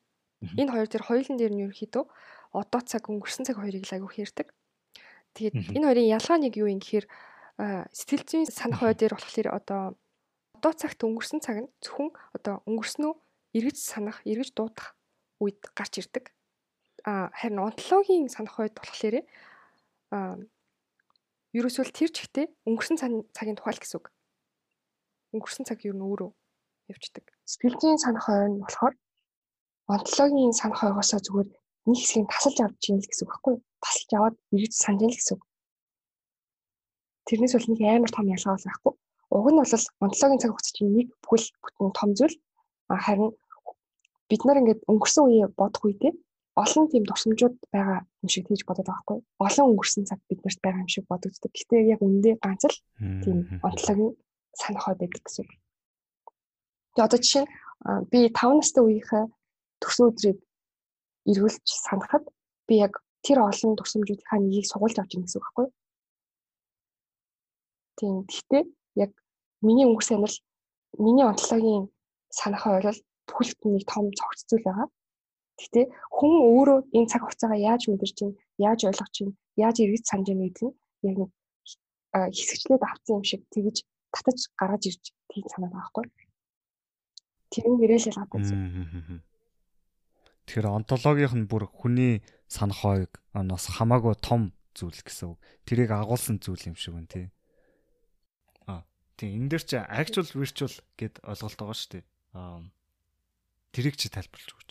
Энэ 0.43 0.73
хоёр 0.75 0.88
дээр 0.91 1.07
хоёулын 1.07 1.38
дээр 1.38 1.53
нь 1.55 1.62
ерөнхийдөө 1.65 2.05
одоо 2.59 2.81
цаг 2.83 3.07
өнгөрсөн 3.07 3.47
цаг 3.47 3.62
хоёрыг 3.62 3.87
л 3.87 3.95
айгүйх 3.95 4.17
ярьдаг. 4.27 4.51
Тэгээд 5.38 5.55
энэ 5.79 5.87
хоёрын 5.87 6.12
ялгаа 6.19 6.38
нэг 6.43 6.59
юу 6.59 6.67
юм 6.67 6.83
гэхээр 6.83 7.07
сэтгэл 7.95 8.27
зүйн 8.27 8.47
санах 8.51 8.83
хой 8.83 8.95
дээр 8.99 9.15
болохоор 9.15 9.49
одоо 9.55 9.83
одоо 10.62 10.79
цагт 10.79 11.03
өнгөрсөн 11.03 11.42
цаг 11.42 11.66
нь 11.66 11.70
зөвхөн 11.83 12.14
одоо 12.38 12.62
өнгөрснөө 12.70 13.12
эргэж 13.59 13.77
санах, 13.83 14.22
эргэж 14.22 14.55
дуудах 14.55 14.94
үед 15.42 15.59
гарч 15.75 15.98
ирдэг. 15.98 16.31
А 17.03 17.35
харин 17.35 17.59
онтологийн 17.66 18.31
санах 18.31 18.55
хойд 18.55 18.79
болохоор 18.79 19.27
а 20.14 20.38
ерөөсөө 21.51 21.90
тэр 21.90 22.14
чигтээ 22.14 22.46
өнгөрсөн 22.62 23.27
цагийн 23.35 23.59
тухай 23.59 23.75
л 23.75 23.83
гэсэн 23.83 23.98
үг. 23.98 24.07
Өнгөрсөн 25.35 25.66
цаг 25.66 25.83
юу 25.83 25.98
н 25.98 26.07
өөрөө 26.07 26.31
явждаг. 26.94 27.27
Сэтгэл 27.42 27.83
зүйн 27.83 27.98
санах 27.98 28.31
хой 28.31 28.46
нь 28.46 28.62
болохоор 28.62 28.94
онтологийн 29.90 30.55
санах 30.55 30.79
ойгоосоо 30.87 31.18
зүгээр 31.27 31.51
нэг 31.90 31.98
хэсгийг 31.98 32.31
тасалж 32.31 32.59
авч 32.62 32.83
ийн 32.87 33.03
гэсэн 33.03 33.27
үг 33.27 33.31
байхгүй 33.35 33.53
юу? 33.59 33.62
Тасалж 33.83 34.11
аваад 34.14 34.37
эргэж 34.55 34.72
санаж 34.79 35.01
ийн 35.03 35.11
гэсэн 35.11 35.35
үг. 35.35 35.42
Тэрнээс 37.27 37.55
бол 37.59 37.66
нэг 37.66 37.81
амар 37.83 38.12
том 38.14 38.31
ялгаа 38.31 38.55
байхгүй. 38.62 38.94
Уг 39.33 39.47
нь 39.49 39.59
бол 39.61 39.75
онтологийн 40.05 40.40
цаг 40.42 40.51
хугацаа 40.53 40.75
чинь 40.77 40.95
нэг 40.97 41.09
бүхэл 41.25 41.47
бүтэн 41.62 41.90
том 41.99 42.11
зүйл. 42.18 42.37
Харин 43.05 43.31
бид 44.29 44.42
нар 44.45 44.61
ингээд 44.61 44.81
өнгөрсөн 44.90 45.25
үеэ 45.25 45.47
бодох 45.57 45.85
үедээ 45.88 46.12
олон 46.55 46.88
тийм 46.92 47.05
дурсамжууд 47.09 47.57
байгаа 47.73 48.05
юм 48.23 48.29
шиг 48.29 48.45
тийж 48.49 48.62
бодоод 48.68 48.85
байгаа 48.85 49.01
байхгүй. 49.01 49.18
Олон 49.40 49.66
өнгөрсөн 49.73 50.05
цаг 50.05 50.21
биднэрт 50.29 50.61
байгаа 50.61 50.85
юм 50.85 50.92
шиг 50.92 51.05
бодогддог. 51.09 51.53
Гэтэ 51.53 51.77
яг 51.95 52.01
үндэ 52.05 52.31
ганц 52.45 52.62
л 52.68 52.77
тийм 53.25 53.38
онтологийн 53.64 54.12
санах 54.61 54.85
хой 54.85 54.95
байдаг 55.01 55.23
гэсэн. 55.25 55.49
Тэгээ 56.92 57.07
одоо 57.09 57.21
жишээ 57.25 57.45
би 58.12 58.18
5 58.29 58.61
настай 58.61 58.83
үеийнхээ 58.85 59.25
төсөө 59.81 60.07
өдрийг 60.12 60.38
эргүүлж 61.33 61.64
санахад 61.64 62.25
би 62.68 62.75
яг 62.85 63.01
тэр 63.25 63.38
олон 63.49 63.73
тусламжуудынхаа 63.81 64.38
нэгийг 64.45 64.66
сугуулж 64.68 64.97
авч 65.01 65.16
ирнэ 65.16 65.25
гэсэн 65.25 65.40
үг 65.40 65.47
байхгүй? 65.49 65.66
Тийм. 67.97 68.14
Гэхдээ 68.29 68.62
яг 69.01 69.11
миний 69.66 69.87
өнгөрсөн 69.87 70.18
анал 70.18 70.37
миний 70.98 71.27
онцлогийн 71.27 71.88
санахаа 72.31 72.83
бол 72.83 73.01
бүхэл 73.29 73.55
бүтнийг 73.61 73.85
том 73.87 74.11
цогц 74.18 74.40
зүйл 74.48 74.66
байгаа. 74.66 74.88
Гэхдээ 75.59 75.87
хүн 76.16 76.33
өөрөө 76.51 76.79
энэ 76.96 77.11
цаг 77.11 77.22
хугацаагаа 77.22 77.61
яаж 77.70 77.83
мэдэрч 77.87 78.14
чинь, 78.18 78.35
яаж 78.59 78.81
ойлгож 78.88 79.11
чинь, 79.16 79.33
яаж 79.57 79.77
эргэж 79.85 80.05
санаж 80.09 80.29
яах 80.33 80.42
гэдэг 80.42 80.66
нь 80.66 80.77
яг 81.09 81.16
нэг 81.20 81.31
хэсэгчлээд 82.12 82.83
авсан 82.83 83.14
юм 83.20 83.25
шиг 83.25 83.42
тэгж 83.53 83.77
татаж 84.12 84.38
гаргаж 84.61 84.83
ирж 84.90 85.05
тийм 85.31 85.44
байгаа 85.48 85.72
байхгүй. 85.72 86.05
Тэр 87.53 87.64
нь 87.68 87.81
гэрэл 87.81 88.09
ялгаатай 88.11 88.40
зүйл. 88.44 89.22
Тэгэхээр 90.44 90.66
онтологийнх 90.77 91.37
нь 91.38 91.48
бүр 91.48 91.64
хүний 91.68 92.20
санах 92.48 92.85
хойг 92.85 93.12
нас 93.33 93.64
хамаагүй 93.70 94.14
том 94.20 94.53
зүйл 94.77 95.01
гэсэн 95.01 95.37
үг. 95.37 95.38
Тэрийг 95.64 95.90
агуулсан 95.92 96.37
зүйл 96.40 96.72
юм 96.72 96.77
шиг 96.77 96.92
байна 96.96 97.09
тий. 97.09 97.27
Аа 99.22 99.28
тий 99.30 99.38
энэ 99.38 99.54
дэр 99.54 99.62
чи 99.62 99.78
actual 99.78 100.26
virtual 100.35 100.74
гэд 100.98 101.22
ойлголт 101.22 101.54
байгаа 101.54 101.78
шүү 101.78 101.90
дээ. 101.94 102.04
Аа 102.35 102.58
тэрийг 103.70 103.94
чи 103.94 104.11
тайлбарлаж 104.11 104.50
өгч. 104.50 104.70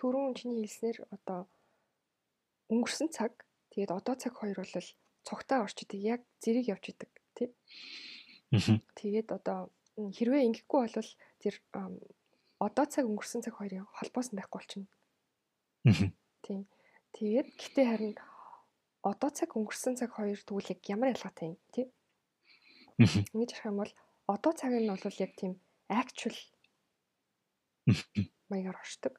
Түрүүн 0.00 0.32
чиний 0.32 0.64
хэлснээр 0.64 1.04
одоо 1.12 1.44
өнгөрсөн 2.72 3.12
цаг 3.12 3.44
тэгээд 3.76 3.92
одоо 3.92 4.16
цаг 4.16 4.32
хоёр 4.32 4.64
бол 4.64 4.88
цогтой 5.28 5.60
орчдөг 5.60 6.00
яг 6.00 6.24
зэрэг 6.40 6.72
явж 6.72 6.84
идэг 6.88 7.10
тий. 7.36 7.52
Тэгээд 8.96 9.28
одоо 9.36 9.68
хэрвээ 9.92 10.48
ингэхгүй 10.48 10.88
бол 10.88 11.10
тэр 11.44 11.54
одоо 12.64 12.84
цаг 12.88 13.04
өнгөрсөн 13.04 13.44
цаг 13.44 13.60
хоёрын 13.60 13.84
холбоос 13.92 14.32
нь 14.32 14.40
байхгүй 14.40 14.56
болчихно. 14.56 14.88
Тийм. 16.40 16.64
Тэгээд 17.12 17.48
гэтээ 17.60 17.86
харин 17.92 18.16
одоо 19.04 19.30
цаг 19.36 19.52
өнгөрсөн 19.52 20.00
цаг 20.00 20.16
хоёр 20.16 20.40
тэгвэл 20.40 20.80
ямар 20.88 21.12
ялгаатай 21.12 21.52
юм 21.52 21.60
тий? 21.76 21.92
Ингэж 22.98 23.50
ярих 23.54 23.66
юм 23.70 23.78
бол 23.78 23.92
одоо 24.26 24.52
цаг 24.52 24.74
нь 24.74 24.90
бол 24.90 25.22
яг 25.22 25.32
тийм 25.38 25.62
actual 25.86 26.34
маягаар 28.50 28.78
оршдог. 28.82 29.14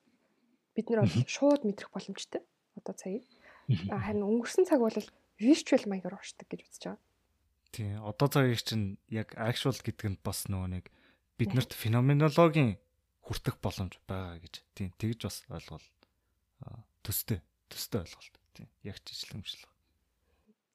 Бид 0.75 0.91
нар 0.91 1.07
бол 1.07 1.15
шууд 1.25 1.63
мэдрэх 1.63 1.89
боломжтой 1.95 2.43
одоо 2.75 2.93
цагийг. 2.93 3.23
Харин 3.87 4.27
өнгөрсөн 4.27 4.67
цаг 4.67 4.83
бол 4.83 4.99
virtual 5.39 5.83
маягаар 5.87 6.19
оршдог 6.19 6.47
гэж 6.51 6.61
үзэж 6.67 6.83
байгаа. 6.91 7.01
Тий. 7.71 7.95
Одоо 7.95 8.27
цагийг 8.27 8.61
чинь 8.61 8.99
яг 9.07 9.31
actual 9.39 9.77
гэдэг 9.79 10.07
нь 10.11 10.19
бас 10.19 10.51
нөгөө 10.51 10.69
нэг 10.75 10.85
биднэрт 11.39 11.71
феноменологийн 11.71 12.75
хүртэх 13.23 13.63
боломж 13.63 13.95
байгаа 14.09 14.43
гэж. 14.43 14.65
Тийм 14.75 14.91
тэгж 14.99 15.19
бас 15.23 15.37
ойлгол 15.47 15.85
төстэй 17.05 17.39
төстэй 17.71 18.03
ойлголт. 18.03 18.35
Тийм 18.57 18.67
яг 18.83 18.99
жижигэмжлэг. 19.07 19.71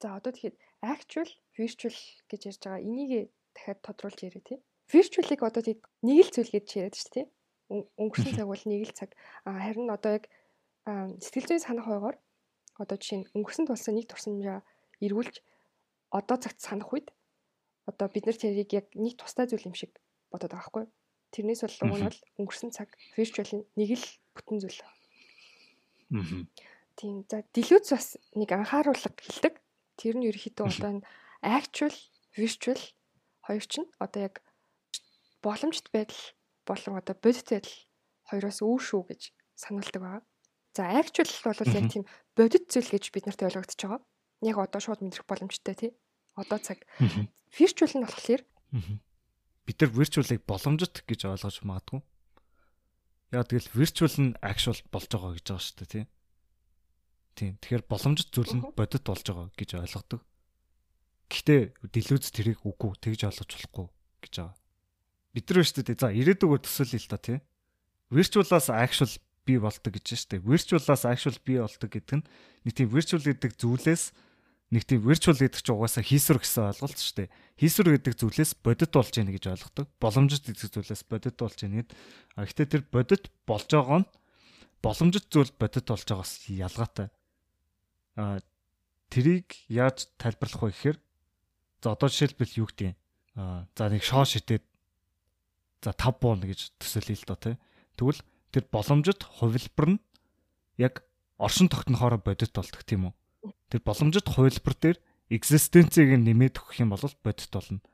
За 0.00 0.16
одоо 0.16 0.32
тэгэхээр 0.32 0.56
actual 0.80 1.28
virtual 1.58 1.96
гэж 2.30 2.40
ярьж 2.50 2.60
байгаа 2.62 2.82
энийг 2.82 3.30
дахиад 3.54 3.80
тодруулж 3.82 4.18
яриа 4.26 4.42
тий. 4.42 4.58
Virtual-ыг 4.90 5.40
одоо 5.42 5.62
тийм 5.62 5.78
нэг 6.02 6.26
л 6.26 6.34
зүйл 6.34 6.50
гэж 6.54 6.66
яриад 6.76 6.96
шүү 6.98 7.10
дээ 7.14 7.26
тий. 7.26 7.26
Өнгөрсөн 7.72 8.34
цаг 8.36 8.46
бол 8.50 8.64
нэг 8.68 8.82
л 8.84 8.94
цаг. 8.94 9.10
Харин 9.46 9.88
одоо 9.88 10.12
яг 10.18 10.24
сэтгэл 10.84 11.48
зүйн 11.48 11.64
санах 11.64 11.86
байгаагаар 11.88 12.18
одоо 12.82 12.96
жишээ 12.98 13.18
нь 13.22 13.28
өнгөрсөн 13.32 13.66
тулсан 13.70 13.94
нэг 13.96 14.06
турсамжаа 14.10 14.60
эргүүлж 15.00 15.40
одоо 16.10 16.36
цагт 16.42 16.60
санах 16.60 16.90
үед 16.92 17.08
одоо 17.86 18.06
бид 18.10 18.26
нар 18.26 18.36
тэрийг 18.36 18.70
яг 18.74 18.86
нэг 18.92 19.16
тустай 19.16 19.46
зүйл 19.48 19.68
юм 19.70 19.76
шиг 19.78 19.96
бодоод 20.30 20.52
байгаа 20.52 20.68
хгүй. 20.68 20.86
Тэрнээс 21.32 21.62
бол 21.64 21.78
уг 21.88 21.94
нь 21.98 22.06
бол 22.08 22.20
өнгөрсөн 22.42 22.70
цаг 22.74 22.88
virtual 23.16 23.50
нэг 23.78 23.90
л 23.96 24.06
бүтэн 24.34 24.58
зүйл. 24.60 24.80
Аа. 24.82 24.90
Тийм. 26.96 27.26
За 27.30 27.42
делюц 27.54 27.90
бас 27.90 28.16
нэг 28.34 28.50
анхааруулга 28.54 29.10
хэлдэг. 29.18 29.54
Тэр 29.98 30.14
нь 30.18 30.26
ерөөхдөө 30.30 30.66
одоо 30.70 30.90
энэ 30.98 31.06
actual 31.44 31.94
virtual 32.37 32.80
хоёр 33.44 33.64
чинь 33.68 33.88
одоо 34.00 34.33
яг 34.33 34.42
боломжит 35.44 35.92
байдал 35.92 36.16
болон 36.64 36.96
одоо 36.98 37.14
бодит 37.20 37.48
байдал 37.52 37.76
хоёроос 38.33 38.59
өөр 38.64 38.83
шүү 38.83 39.02
гэж 39.12 39.22
сануулдаг 39.54 40.00
байгаа. 40.00 40.22
За 40.74 40.88
actual 40.88 41.28
бол 41.44 41.61
яг 41.61 41.87
тийм 41.92 42.04
бодит 42.35 42.72
зүйл 42.72 42.88
гэж 42.88 43.12
бид 43.12 43.28
нарт 43.28 43.44
ойлгогдож 43.44 43.76
байгаа. 43.76 44.00
Яг 44.42 44.57
одоо 44.59 44.80
шууд 44.80 45.00
мэдрэх 45.04 45.28
боломжтой 45.28 45.74
тий. 45.76 45.92
Одоо 46.35 46.59
цаг. 46.59 46.83
Virtual 47.54 47.92
нь 47.94 48.02
болохоор 48.02 48.42
бид 49.64 49.78
нар 49.80 49.92
virtual-ыг 49.94 50.42
боломжит 50.44 51.04
гэж 51.07 51.20
ойлгож 51.30 51.62
магадгүй. 51.62 52.00
Яг 53.33 53.46
тэгэл 53.48 53.70
virtual 53.70 54.14
нь 54.18 54.37
actual 54.42 54.78
болж 54.90 55.09
байгаа 55.12 55.33
гэж 55.38 55.46
байгаа 55.46 55.62
шүү 55.62 55.76
дээ 55.78 55.92
тий. 55.94 56.04
Тийм. 57.38 57.52
Тэгэхээр 57.62 57.85
боломжит 57.87 58.28
зүйл 58.35 58.52
нь 58.59 58.66
бодит 58.74 59.04
болж 59.07 59.24
байгаа 59.24 59.48
гэж 59.54 59.70
ойлгодог. 59.78 60.20
Гэхдээ 61.28 61.60
дэлүүз 61.88 62.30
тэрийг 62.30 62.60
үгүй 62.62 62.92
тэгж 63.00 63.20
ойлгож 63.28 63.50
болохгүй 63.50 63.87
гэж 64.24 64.34
байгаа. 64.38 64.56
Бид 65.34 65.46
нар 65.50 65.66
шүү 65.66 65.82
дээ. 65.82 65.98
За 65.98 66.08
ирээдүгөө 66.14 66.60
төсөөлье 66.62 67.00
л 67.00 67.10
та 67.10 67.18
тий. 67.18 67.38
Virtual-аас 68.14 68.70
actual 68.70 69.12
бий 69.42 69.58
болдог 69.58 69.92
гэж 69.92 70.04
шүү 70.14 70.30
дээ. 70.38 70.44
Virtual-аас 70.46 71.04
actual 71.08 71.37
бий 71.42 71.58
болдог 71.58 71.90
гэдэг 71.90 72.16
нь 72.20 72.24
нэг 72.64 72.72
тийм 72.76 72.88
virtual 72.92 73.24
гэдэг 73.24 73.52
зүйлээс 73.58 74.04
нэг 74.70 74.82
тийм 74.87 75.00
virtual 75.02 75.37
гэдэг 75.37 75.60
чинь 75.60 75.74
угаасаа 75.74 76.04
хийсвэр 76.06 76.38
гэсэн 76.38 76.70
ойлголт 76.70 76.98
шүү 77.02 77.16
дээ. 77.24 77.28
Хийсвэр 77.60 77.88
гэдэг 77.98 78.14
зүйлээс 78.14 78.52
бодит 78.62 78.90
болж 78.94 79.12
яана 79.14 79.34
гэж 79.34 79.44
ойлгодог. 79.52 79.87
Боломжит 80.00 80.44
гэдэг 80.48 80.70
зүйлээс 80.70 81.02
бодит 81.10 81.37
болж 81.37 81.58
яана 81.60 81.76
гэд. 81.82 81.90
А 82.38 82.46
гэхдээ 82.46 82.68
тэр 82.70 82.82
бодит 82.88 83.24
болж 83.44 83.68
байгаа 83.68 84.00
нь 84.02 84.08
боломжит 84.80 85.26
зүйл 85.28 85.52
бодит 85.58 85.87
болж 85.87 86.04
байгаас 86.08 86.32
ялгаатай. 86.48 87.08
А 88.16 88.40
тэрийг 89.12 89.52
яаж 89.68 90.08
тайлбарлах 90.18 90.62
вэ 90.62 90.70
гэхээр 90.72 90.98
За 91.84 91.92
одоо 91.92 92.08
жишээлбэл 92.08 92.64
юу 92.64 92.68
гэдэг 92.72 92.96
аа 93.36 93.68
за 93.76 93.92
нэг 93.92 94.00
шоо 94.00 94.24
шитэд 94.24 94.64
за 95.84 95.92
5 95.92 96.16
бууна 96.16 96.48
гэж 96.48 96.72
төсөөлье 96.80 97.20
л 97.20 97.28
доо 97.28 97.36
тий. 97.36 97.54
Тэгвэл 98.00 98.24
тэр 98.56 98.64
боломжит 98.72 99.20
хувилбар 99.20 99.88
нь 99.92 100.00
яг 100.80 101.04
оршин 101.36 101.68
тогтнохоор 101.68 102.24
бодит 102.24 102.56
болдог 102.56 102.80
тийм 102.88 103.12
үү? 103.12 103.52
Тэр 103.68 103.84
боломжит 103.84 104.24
хувилбар 104.32 104.74
дээр 104.80 104.98
экзистенцийг 105.28 106.08
нэмээд 106.24 106.56
өгөх 106.56 106.80
юм 106.80 106.96
бол 106.96 107.04
бодит 107.20 107.52
болно. 107.52 107.84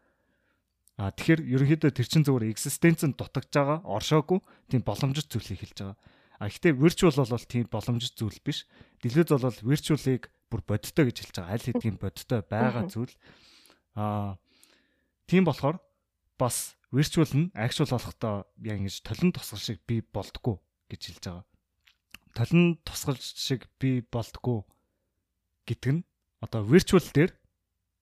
А 0.95 1.11
тэгэхээр 1.11 1.51
ерөнхийдөө 1.51 1.91
тэр 1.91 2.07
чин 2.07 2.23
зүгээр 2.23 2.47
экзистенцэнд 2.55 3.19
дутагдж 3.19 3.51
байгаа 3.51 3.83
оршоогүй 3.91 4.39
тийм 4.71 4.87
боломжит 4.87 5.27
зүйлийг 5.35 5.67
хэлж 5.67 5.79
байгаа. 5.83 5.99
А 6.39 6.47
гэхдээ 6.47 6.79
virtual 6.79 7.17
бол 7.19 7.47
тийм 7.51 7.67
боломжит 7.67 8.15
зүйл 8.15 8.39
биш. 8.39 8.71
Дэлгэц 9.03 9.35
бол 9.35 9.51
virtual-ыг 9.67 10.31
бүр 10.47 10.61
бодиттой 10.63 11.11
гэж 11.11 11.17
хэлж 11.27 11.35
байгаа. 11.43 11.53
Аль 11.59 11.67
хэдийн 11.67 11.97
бодиттой 11.99 12.41
байгаа 12.47 12.87
зүйл. 12.87 13.11
Аа 13.95 14.39
тийм 15.27 15.45
болохоор 15.45 15.79
бас 16.39 16.77
virtual 16.93 17.31
нь 17.35 17.51
actual 17.55 17.91
болохдоо 17.91 18.47
яг 18.63 18.79
ингэж 18.83 19.03
толон 19.07 19.31
тусгал 19.33 19.63
шиг 19.63 19.79
би 19.87 20.03
болдгоо 20.03 20.59
гэж 20.91 21.01
хэлж 21.07 21.25
байгаа. 21.27 21.47
Толон 22.35 22.79
тусгал 22.83 23.19
шиг 23.19 23.71
би 23.79 24.03
болдгоо 24.03 24.67
гэдэг 25.67 25.91
нь 25.95 26.03
одоо 26.43 26.67
virtual 26.67 27.05
дээр 27.15 27.33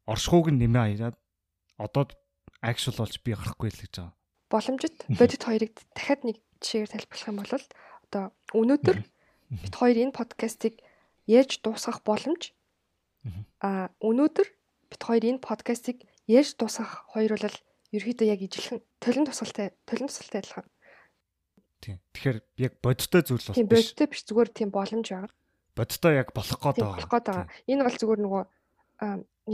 оршихууг 0.09 0.49
нь 0.49 0.61
нэмээ 0.65 0.85
аяад 0.97 1.17
одоо 1.77 2.09
actual 2.65 2.97
болж 2.97 3.21
би 3.21 3.37
гарахгүй 3.37 3.69
л 3.69 3.83
гэж 3.85 3.95
байгаа. 4.01 4.15
Боломжит. 4.49 4.97
Бодит 5.13 5.45
хоёрыг 5.45 5.73
дахиад 5.93 6.25
нэг 6.25 6.37
жишээгээр 6.65 6.93
тайлбарлах 6.97 7.29
юм 7.29 7.39
бол 7.45 7.53
одоо 8.09 8.25
өнөөдөр 8.57 8.99
бид 9.53 9.75
хоёр 9.77 9.97
энэ 10.09 10.17
подкастыг 10.17 10.81
яаж 11.29 11.61
дуусгах 11.61 12.01
боломж. 12.09 12.57
А 13.61 13.93
өнөөдөр 14.01 14.49
бит 14.99 15.07
хоёр 15.07 15.23
энэ 15.23 15.39
подкастыг 15.39 16.03
ярьж 16.27 16.59
дуусгах 16.59 17.07
хоёр 17.15 17.39
бол 17.39 17.57
ерөөдөө 17.95 18.27
яг 18.27 18.41
ижилхэн 18.43 18.83
толин 18.99 19.25
тусгалтай 19.31 19.71
толин 19.87 20.11
тусгалтай 20.11 20.43
адилхан. 20.43 20.67
Тийм. 21.79 21.97
Тэгэхээр 22.11 22.39
яг 22.59 22.73
бодиттой 22.83 23.23
зүйл 23.23 23.47
бол. 23.47 23.55
Тийм 23.55 23.71
бодиттой 23.71 24.07
биш 24.11 24.23
зүгээр 24.27 24.51
тийм 24.51 24.71
боломж 24.75 25.07
байгаа. 25.07 25.31
Бодиттой 25.79 26.15
яг 26.19 26.35
болох 26.35 26.59
гээд 26.59 26.77
байгаа. 26.83 26.99
Болох 26.99 27.13
гээд 27.15 27.27
байгаа. 27.31 27.47
Энэ 27.71 27.85
бол 27.87 27.97
зүгээр 28.03 28.21
нөгөө 28.27 28.43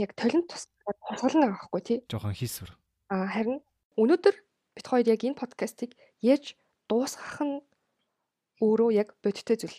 яг 0.01 0.11
толин 0.17 0.43
тусгална 0.49 1.47
байхгүй 1.53 1.81
тий. 1.85 1.97
Жохон 2.09 2.33
хийсвэр. 2.33 2.73
Аа 3.13 3.29
харин 3.29 3.61
өнөөдөр 4.01 4.35
бит 4.73 4.87
хоёр 4.89 5.05
яг 5.05 5.21
энэ 5.21 5.37
подкастыг 5.37 5.93
ярьж 6.25 6.57
дуусгах 6.89 7.45
нь 7.45 7.61
өөрөө 8.65 8.89
яг 8.97 9.13
бодиттой 9.21 9.61
зүйл. 9.61 9.77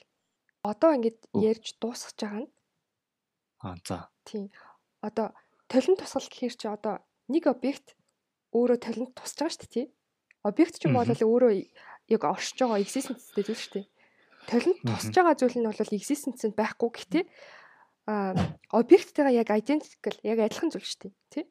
Одоо 0.62 0.94
ингэж 0.94 1.18
ярьж 1.34 1.74
дуусгаж 1.82 2.14
байгаа 2.22 2.46
нь 2.46 2.50
Аа 3.66 3.76
за. 3.84 4.08
Тийм. 4.24 4.50
Одоо 5.02 5.34
толин 5.70 5.96
тусгал 5.98 6.26
гэхээр 6.28 6.54
чи 6.54 6.66
одоо 6.70 7.02
нэг 7.28 7.50
объект 7.50 7.96
өөрөө 8.54 8.78
толинд 8.80 9.12
тусаж 9.18 9.38
байгаа 9.38 9.54
шүү 9.54 9.62
дээ 9.66 9.74
тий. 9.74 9.86
Объект 10.46 10.74
ч 10.78 10.86
юм 10.86 10.94
бол 10.96 11.10
өөрөө 11.10 11.52
яг 12.14 12.22
оршиж 12.22 12.56
байгаа 12.62 12.82
existence-тэй 12.82 13.44
зүйл 13.44 13.62
шүү 13.62 13.74
дээ. 13.82 13.86
Толинд 14.46 14.78
тусаж 14.86 15.14
байгаа 15.14 15.36
зүйл 15.36 15.56
нь 15.58 15.66
бол 15.66 15.96
existence-д 15.98 16.54
байхгүй 16.54 16.90
гэхдээ 16.94 17.24
а 18.06 18.38
объекттэйгээ 18.70 19.38
яг 19.42 19.50
identical 19.50 20.16
яг 20.22 20.38
адилхан 20.38 20.70
зүйл 20.70 20.86
шүү 20.86 21.10
дээ 21.10 21.14
тий. 21.34 21.44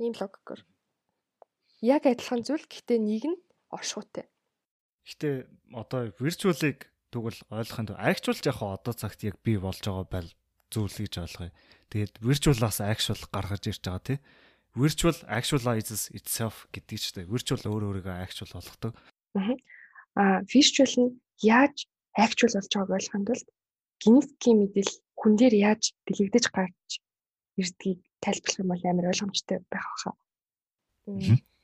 Ийм 0.00 0.14
логикоор. 0.16 0.64
Яг 1.84 2.02
адилхан 2.08 2.40
зүйл 2.40 2.64
гэхдээ 2.64 2.98
нэг 2.98 3.24
нь 3.28 3.38
оршихуйтай. 3.68 4.24
Гэтэ 5.04 5.48
одоо 5.76 6.08
virtual-ыг 6.16 6.88
тэгвэл 7.12 7.40
ойлгохын 7.52 7.86
тулд 7.92 8.00
actual 8.00 8.38
яг 8.40 8.58
одоо 8.64 8.94
цагт 8.96 9.20
яг 9.24 9.36
бий 9.44 9.60
болж 9.60 9.84
байгаа 9.84 10.08
байл 10.08 10.30
зүйл 10.72 10.92
гэж 10.92 11.14
ойлгоё. 11.20 11.52
Тэгээд 11.88 12.14
virtual-аас 12.20 12.78
actual 12.84 13.20
гаргаж 13.32 13.62
ирж 13.68 13.80
байгаа 13.80 14.04
тий. 14.04 14.18
Virtual 14.76 15.16
actualizes 15.26 16.12
itself 16.12 16.68
гэдэг 16.74 16.98
чинь 17.00 17.30
virtual 17.32 17.62
өөр 17.64 17.82
өөрийгөө 17.88 18.16
actual 18.24 18.50
болгодог. 18.52 18.92
Аа 20.14 20.44
virtual 20.44 20.92
нь 21.00 21.10
яаж 21.40 21.88
actual 22.12 22.52
болж 22.54 22.68
байгааг 22.68 22.96
ойлгохын 22.96 23.24
тулд 23.28 23.48
генетикийн 24.02 24.58
мэдээлэл 24.60 24.98
хүн 25.18 25.34
дээр 25.40 25.54
яаж 25.68 25.82
дэлгэгдэж 26.06 26.44
гарч 26.54 26.90
ирдгийг 27.58 28.00
тайлбарлах 28.22 28.60
юм 28.62 28.68
бол 28.70 28.84
амар 28.86 29.10
ойлгомжтой 29.10 29.58
байх 29.72 29.86
баха. 29.90 30.12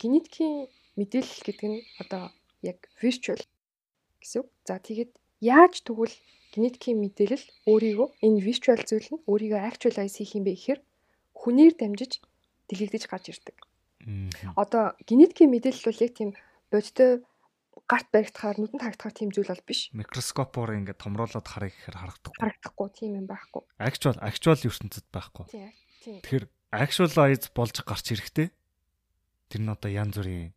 Генетикийн 0.01 0.67
мэдээлэл 0.99 1.47
гэдэг 1.47 1.69
нь 1.71 1.87
одоо 2.03 2.33
яг 2.63 2.79
virtual 3.03 3.41
гэсэн 4.19 4.43
үг. 4.43 4.49
За 4.67 4.81
тэгээд 4.81 5.13
яаж 5.41 5.85
тэгвэл 5.87 6.17
генетикийн 6.55 6.99
мэдээлэл 7.03 7.47
өөрийгөө 7.67 8.09
энэ 8.23 8.43
virtual 8.47 8.81
зүйл 8.87 9.09
нь 9.11 9.23
өөрийгөө 9.27 9.61
actualize 9.67 10.15
хийх 10.15 10.39
юм 10.39 10.47
бэ 10.47 10.55
гэхээр 10.55 10.81
хүнээр 11.35 11.75
дамжиж 11.75 12.23
дэлгэгдэж 12.71 13.05
гарч 13.11 13.27
ирдэг. 13.35 13.57
Одоо 14.55 14.95
генетикийн 15.03 15.51
мэдээлэл 15.51 15.87
бол 15.91 16.05
яг 16.07 16.13
тийм 16.15 16.31
бодтой 16.71 17.11
гарт 17.91 18.09
баригдахаар 18.15 18.57
нүдэн 18.63 18.81
харагдахаар 18.81 19.17
тийм 19.19 19.31
зүйл 19.35 19.51
бол 19.51 19.67
биш. 19.67 19.91
Микроскопоор 19.93 20.79
ингээд 20.79 21.03
томруулаад 21.03 21.45
харъя 21.45 21.75
гэхээр 21.75 21.99
харагдахгүй. 21.99 22.39
Харагдахгүй 22.39 22.89
тийм 22.95 23.13
юм 23.19 23.27
байхгүй. 23.27 23.63
Actual 23.83 24.17
actual 24.23 24.61
ертөнцид 24.63 25.07
байхгүй. 25.11 25.45
Тийм. 25.51 26.23
Тэгэхээр 26.23 26.47
actualize 26.71 27.51
болж 27.51 27.77
гарч 27.83 28.07
ирэхтэй 28.15 28.49
тэр 29.51 29.61
нь 29.61 29.73
одоо 29.73 29.91
янз 29.91 30.17
бүрийн 30.17 30.55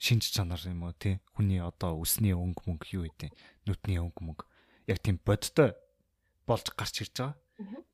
шинж 0.00 0.32
чанар 0.32 0.60
юм 0.64 0.82
уу 0.88 0.94
тий 0.96 1.20
хүний 1.36 1.60
одоо 1.62 2.00
үсний 2.00 2.34
өнгө 2.34 2.66
мөнгө 2.66 2.86
юу 2.96 3.04
гэдэг 3.06 3.30
нүдний 3.68 4.00
өнгө 4.00 4.20
мөнгө 4.24 4.44
яг 4.92 5.00
тийм 5.00 5.16
бодтой 5.24 5.72
болж 6.46 6.66
гарч 6.76 7.02
ирж 7.02 7.16
байгаа. 7.16 7.36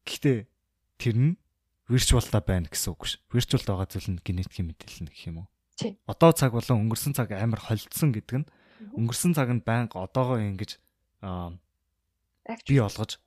Гэхдээ 0.03 0.39
тэр 0.99 1.17
нь 1.17 1.35
виртуалта 1.89 2.43
байна 2.43 2.69
гэсэн 2.69 2.93
үг 2.93 3.07
ш. 3.07 3.23
Виртуалд 3.33 3.67
байгаа 3.71 3.89
зүйл 3.89 4.19
нь 4.19 4.23
генетикийн 4.23 4.69
мэдээлэл 4.69 5.09
гэх 5.09 5.29
юм 5.31 5.47
уу? 5.47 5.49
Тийм. 5.79 5.95
Одоо 6.11 6.35
цаг 6.35 6.53
болон 6.53 6.85
өнгөрсөн 6.85 7.15
цаг 7.15 7.33
амар 7.33 7.63
холдсон 7.63 8.11
гэдэг 8.13 8.37
нь 8.43 8.49
өнгөрсөн 8.99 9.33
цаг 9.33 9.49
нь 9.55 9.63
байнга 9.65 10.03
одоогоо 10.03 10.43
ингэж 10.43 10.77
би 12.67 12.77
олгож 12.83 13.23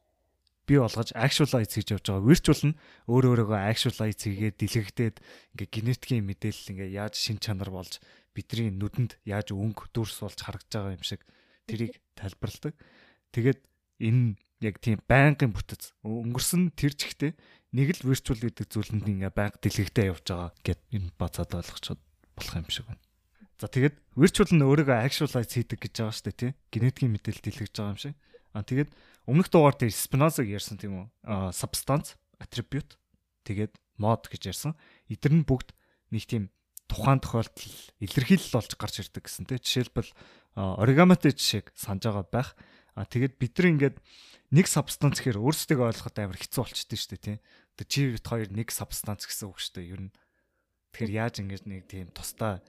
би 0.67 0.75
олгож 0.77 1.09
actualize 1.15 1.73
хийж 1.73 1.95
явж 1.95 2.05
байгаа. 2.07 2.27
Virtual 2.27 2.61
нь 2.71 2.77
өөр 3.07 3.25
өөрөөгөө 3.31 3.59
actualize 3.71 4.21
хийгээд 4.23 4.59
дэлгэгдээд 4.61 5.15
ингээ 5.57 5.69
генетикийн 5.71 6.27
мэдээлэл 6.27 6.71
ингээ 6.71 6.89
яаж 6.95 7.15
шин 7.17 7.41
чанар 7.41 7.71
болж 7.73 7.99
бидний 8.35 8.71
нүдэнд 8.71 9.19
яаж 9.27 9.51
өнгө 9.51 9.91
дүрс 9.91 10.23
болж 10.23 10.39
харагдж 10.39 10.71
байгаа 10.71 10.95
юм 10.95 11.03
шиг 11.03 11.25
тэрийг 11.67 11.99
тайлбарладаг. 12.15 12.75
Тэгээд 13.31 13.59
энэ 14.03 14.35
яг 14.61 14.75
тийм 14.83 15.01
байнгын 15.09 15.51
бүтэц 15.55 15.97
өнгөрсөн 16.05 16.75
тэр 16.77 16.93
чигтээ 16.93 17.31
нэг 17.73 17.97
л 17.97 18.07
virtual 18.11 18.39
гэдэг 18.39 18.67
зүйлэнд 18.67 19.07
ингээ 19.07 19.31
байнга 19.33 19.57
дэлгэгдээ 19.63 20.11
явж 20.11 20.25
байгаа 20.27 20.51
гэд 20.61 20.81
энэ 20.91 21.09
бацаад 21.15 21.51
ойлгочиход 21.55 22.01
болох 22.35 22.55
юм 22.59 22.69
шиг 22.69 22.85
байна. 22.91 23.03
За 23.57 23.69
тэгээд 23.71 23.95
virtual 24.17 24.49
нь 24.51 24.65
өөрийгөө 24.65 24.97
actualize 25.05 25.53
хийдэг 25.53 25.79
гэж 25.79 25.93
байгаа 26.01 26.15
шүү 26.17 26.25
дээ 26.27 26.37
тий. 26.41 26.51
Генетикийн 26.73 27.13
мэдээлэл 27.13 27.45
дэлгэж 27.45 27.73
байгаа 27.77 27.93
юм 27.93 28.01
шиг. 28.01 28.15
А 28.51 28.65
тэгээд 28.65 28.89
өмнөх 29.29 29.47
дугаар 29.47 29.75
дээр 29.77 29.93
Spinoza 29.93 30.41
ярьсан 30.43 30.75
тийм 30.81 30.93
үү? 30.97 31.53
Substance, 31.53 32.17
attribute 32.41 32.97
тэгээд 33.47 33.77
mod 34.01 34.27
гэж 34.27 34.51
ярьсан. 34.51 34.73
Эдгээр 35.07 35.35
нь 35.41 35.47
бүгд 35.47 35.71
нэг 36.09 36.25
тийм 36.25 36.43
тухайн 36.89 37.21
тохиолдол 37.23 37.71
илэрхийлэл 38.03 38.51
болж 38.51 38.71
гарч 38.75 38.95
ирдэг 39.05 39.23
гэсэн 39.29 39.45
тийм. 39.47 39.61
Жишээлбэл 39.63 40.11
оригамитэй 40.57 41.31
жишээг 41.31 41.71
санаж 41.77 42.03
байгаа 42.09 42.27
байх. 42.27 42.49
А 42.95 43.07
тэгээд 43.07 43.39
бид 43.39 43.53
нар 43.55 43.67
ингээд 43.71 43.97
нэг 44.51 44.67
substance 44.67 45.23
гэхээр 45.23 45.39
өөрсдөө 45.39 45.79
ойлгоход 45.79 46.17
амар 46.19 46.39
хэцүү 46.39 46.61
болчихдээ 46.61 46.99
шүү 46.99 47.11
дээ 47.15 47.23
тийм. 47.23 47.39
Тэгээд 47.79 47.91
чи 47.91 47.99
бит 48.11 48.27
хоёр 48.27 48.49
нэг 48.51 48.67
substance 48.71 49.23
гэсэн 49.27 49.47
үг 49.47 49.59
шүү 49.63 49.73
дээ. 49.79 49.91
Ер 49.95 50.01
нь 50.07 50.11
тэгэхээр 50.91 51.11
яаж 51.15 51.35
ингэж 51.39 51.61
нэг 51.71 51.81
тийм 51.87 52.07
тусдаа 52.11 52.59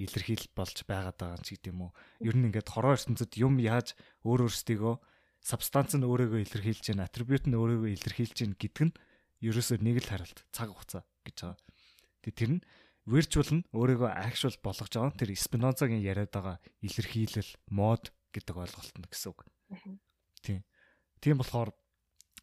илэрхийлэл 0.00 0.52
болж 0.56 0.76
байгаад 0.88 1.16
байгаа 1.20 1.40
ч 1.44 1.56
гэдэм 1.56 1.76
үү. 1.76 1.90
Ер 2.24 2.36
нь 2.36 2.46
ингээд 2.52 2.72
хороо 2.72 2.96
ертөнцид 2.96 3.32
юм 3.36 3.60
яаж 3.60 3.96
өөр 4.24 4.48
өөрсдийгөө 4.48 4.94
сабстанц 5.40 5.96
нь 5.96 6.04
өөрийгөө 6.04 6.40
илэрхийлж 6.44 6.84
байна, 6.92 7.08
атрибут 7.08 7.44
нь 7.48 7.56
өөрийгөө 7.56 7.90
илэрхийлж 7.96 8.36
байна 8.44 8.56
гэдэг 8.60 8.84
нь 8.92 8.96
ерөөсөө 9.44 9.78
нэг 9.80 9.96
л 10.04 10.10
харалт, 10.10 10.38
цаг 10.52 10.68
хугацаа 10.72 11.02
гэж 11.24 11.36
байгаа. 11.44 11.60
Тэгээ 12.24 12.36
тэр 12.36 12.50
нь 12.56 12.62
virtual 13.06 13.48
нь 13.54 13.66
өөрийгөө 13.72 14.10
actual 14.10 14.56
болгож 14.60 14.92
байгаа. 14.92 15.16
Тэр 15.16 15.30
Spinoza-гийн 15.38 16.02
яриад 16.02 16.32
байгаа 16.34 16.56
илэрхийлэл, 16.82 17.52
мод 17.70 18.10
гэдэг 18.34 18.56
ойлголт 18.56 18.96
нь 18.98 19.06
гэсэн 19.06 19.30
үг. 19.32 19.46
Тийм. 20.42 20.62
Тийм 21.20 21.36
болохоор 21.40 21.74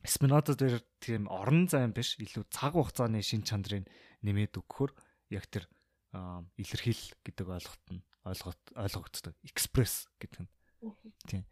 Spinoza 0.03 0.55
дээр 0.59 0.83
тийм 0.99 1.31
орон 1.31 1.71
зайн 1.71 1.95
биш, 1.95 2.19
илүү 2.19 2.51
цаг 2.51 2.75
хугацааны 2.75 3.23
шин 3.23 3.47
чанарыг 3.47 3.87
нэмээд 4.19 4.59
өгөхөөр 4.59 4.91
яг 5.31 5.47
тэр 5.47 5.63
илэрхийлэл 6.59 7.15
гэдэг 7.23 7.47
ойлголт 7.47 7.85
нь 7.87 8.03
ойлгот 8.27 8.61
ойлгогддог. 8.75 9.35
Express 9.47 10.11
гэдэг 10.19 10.43
нь. 10.43 10.51
Тийм. 11.27 11.43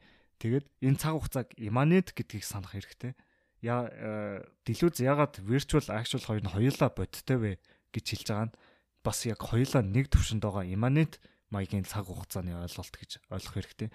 Тэгээд 0.43 0.67
энэ 0.83 0.99
цаг 0.99 1.15
хугацааг 1.15 1.47
immanent 1.55 2.11
гэдгийг 2.11 2.43
санах 2.43 2.75
хэрэгтэй. 2.75 3.15
Яа 3.63 3.87
э, 3.87 4.43
дэлүүз 4.67 4.99
ягаад 4.99 5.39
virtual 5.45 5.85
actual 5.87 6.23
хоёр 6.25 6.41
нь 6.43 6.51
хоёулаа 6.51 6.89
бодтой 6.91 7.37
вэ 7.37 7.51
гэж 7.93 8.05
хэлж 8.09 8.27
байгаа 8.27 8.47
нь 8.49 8.57
бас 9.05 9.17
яг 9.29 9.39
хоёулаа 9.39 9.85
нэг 9.85 10.09
төвшөнд 10.09 10.41
байгаа 10.43 10.65
immanent 10.65 11.21
маягийн 11.51 11.85
цаг 11.85 12.07
хугацааны 12.07 12.55
ойлголт 12.55 12.95
гэж 12.95 13.19
ойлгох 13.29 13.55
хэрэгтэй. 13.59 13.89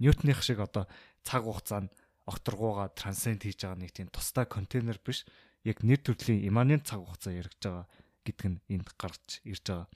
Ньютоных 0.00 0.42
шиг 0.42 0.58
одоо 0.64 0.88
цаг 1.22 1.44
хугацаанд 1.44 1.92
окторгууга 2.26 2.90
трансценд 2.96 3.44
хийж 3.44 3.62
байгаа 3.62 3.78
нэг 3.78 3.92
тийм 3.92 4.08
тусдаа 4.08 4.48
контейнер 4.48 4.98
биш. 5.04 5.28
Яг 5.62 5.84
нэр 5.86 6.00
төрлийн 6.00 6.42
immanent 6.48 6.88
цаг 6.88 7.04
хугацаа 7.04 7.36
яригдж 7.36 7.62
байгаа 7.62 7.86
гэдг 8.24 8.42
нь 8.48 8.62
энд 8.72 8.88
гарч 8.98 9.44
ирж 9.44 9.62
байгаа. 9.62 9.88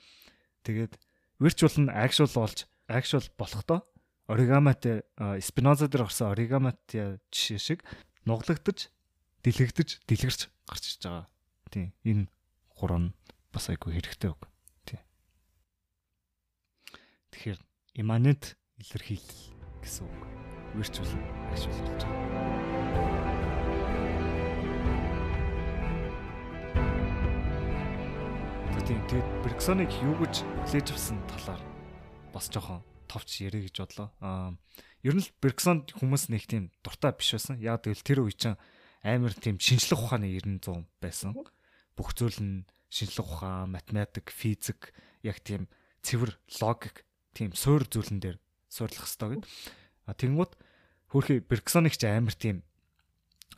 Тэгээд 0.62 0.92
virtual 1.40 1.74
нь 1.82 1.90
actual 1.90 2.30
болж 2.30 2.68
actual 2.86 3.26
болохдоо 3.38 3.80
оригаматай 4.26 5.06
Спиноза 5.42 5.86
дээр 5.88 6.06
гарсан 6.06 6.34
оригаматай 6.34 7.18
жишээ 7.30 7.58
шиг 7.58 7.80
нуглагдаж, 8.26 8.90
дэлгэгдэж, 9.46 10.02
дэлгэрч 10.06 10.40
гарч 10.66 10.84
иж 10.90 11.02
байгаа. 11.02 11.26
Тийм. 11.70 11.94
Энэ 12.02 12.26
гурав 12.74 12.98
нь 12.98 13.14
бас 13.54 13.70
айгүй 13.70 13.94
хэрэгтэй 13.94 14.34
үг. 14.34 14.42
Тэгэхээр 17.36 17.60
иманент 18.00 18.56
илэрхийлэл 18.80 19.52
гэсэн 19.84 20.08
үг. 20.08 20.24
Actual 20.72 21.04
болж 21.52 22.00
байгаа. 22.00 22.16
Тийм. 28.88 29.02
Тэгээд 29.04 29.28
Bergsonic 29.44 29.92
юу 30.00 30.16
гэж 30.16 30.48
хүлээж 30.64 30.96
авсан 30.96 31.20
талаар 31.28 31.60
бас 32.32 32.48
жоохон 32.48 32.80
товч 33.04 33.44
ярэ 33.44 33.68
гэж 33.68 33.84
бодлоо. 33.84 34.08
Аа 34.24 34.56
ер 35.04 35.12
нь 35.12 35.20
л 35.20 35.28
Бергсон 35.36 35.84
хүмүүс 35.92 36.32
нэг 36.32 36.48
тийм 36.48 36.72
дуртай 36.80 37.12
биш 37.12 37.36
байсан. 37.36 37.60
Яг 37.60 37.84
тэгэл 37.84 38.00
тэр 38.00 38.24
үе 38.24 38.32
чинь 38.32 38.56
амар 39.04 39.36
тийм 39.36 39.60
шинжлэх 39.60 40.08
ухааны 40.08 40.32
900 40.40 40.88
байсан. 41.04 41.36
Бүх 41.98 42.16
зүйл 42.16 42.40
нь 42.40 42.64
шинжлэх 42.88 43.28
ухаан, 43.28 43.76
математик, 43.76 44.32
физик 44.32 44.96
яг 45.20 45.42
тийм 45.44 45.68
цэвэр 46.06 46.38
логик 46.62 47.02
тийм 47.36 47.52
суур 47.52 47.84
зүйлэн 47.84 48.18
дээр 48.24 48.36
суурлах 48.72 49.04
хэрэгтэй 49.04 49.28
гэд. 49.36 49.44
А 50.08 50.16
тэгэнгუთ 50.16 50.52
хөрхи 51.12 51.44
Бергсоник 51.44 52.00
ч 52.00 52.08
амар 52.08 52.32
тийм 52.32 52.64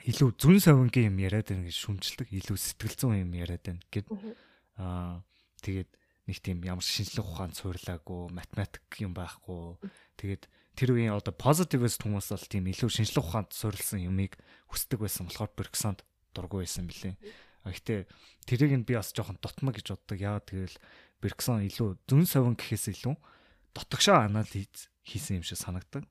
илүү 0.02 0.34
зүн 0.34 0.58
совингийн 0.58 1.14
юм 1.14 1.22
яриад 1.22 1.54
байна 1.54 1.70
гэж 1.70 1.76
шүмжилдэг, 1.78 2.28
илүү 2.34 2.58
сэтгэл 2.58 2.96
зүйн 2.98 3.22
юм 3.22 3.32
яриад 3.38 3.62
байна 3.62 3.82
гэд. 3.94 4.06
Аа 4.82 5.22
тэгээд 5.62 5.90
нэг 6.28 6.38
тийм 6.44 6.58
ямар 6.66 6.84
шинжлэх 6.84 7.24
ухаанд 7.24 7.56
суйрлаагүй, 7.56 8.28
математик 8.34 8.84
юм 9.00 9.16
байхгүй. 9.16 9.80
Тэгээд 10.20 10.42
тэр 10.76 10.88
үеийн 10.92 11.16
одоо 11.16 11.32
positivist 11.32 12.04
хүмүүс 12.04 12.30
бол 12.30 12.46
тийм 12.52 12.68
илүү 12.68 12.90
шинжлэх 12.92 13.24
ухаанд 13.24 13.50
суйрлсан 13.56 14.04
юмыг 14.04 14.36
хүсдэг 14.68 15.00
байсан 15.02 15.26
болохоор 15.26 15.50
Bergson-д 15.56 16.04
дургүй 16.36 16.68
байсан 16.68 16.86
билээ. 16.86 17.16
А 17.64 17.72
гэтээ 17.72 18.06
тэрийг 18.44 18.72
нь 18.76 18.86
би 18.86 18.94
бас 18.94 19.10
жоохон 19.16 19.40
дутмаг 19.40 19.80
гэж 19.80 19.96
боддог. 19.96 20.18
Яагаад 20.20 20.46
гэвэл 20.46 20.78
Bergson 21.18 21.64
илүү 21.64 21.98
зүн 22.06 22.24
совин 22.28 22.54
гэхээс 22.54 22.92
илүү 22.92 23.16
дотгошоо 23.74 24.24
анализ 24.24 24.88
хийсэн 25.04 25.40
юм 25.40 25.44
шиг 25.44 25.58
санагдаг. 25.58 26.04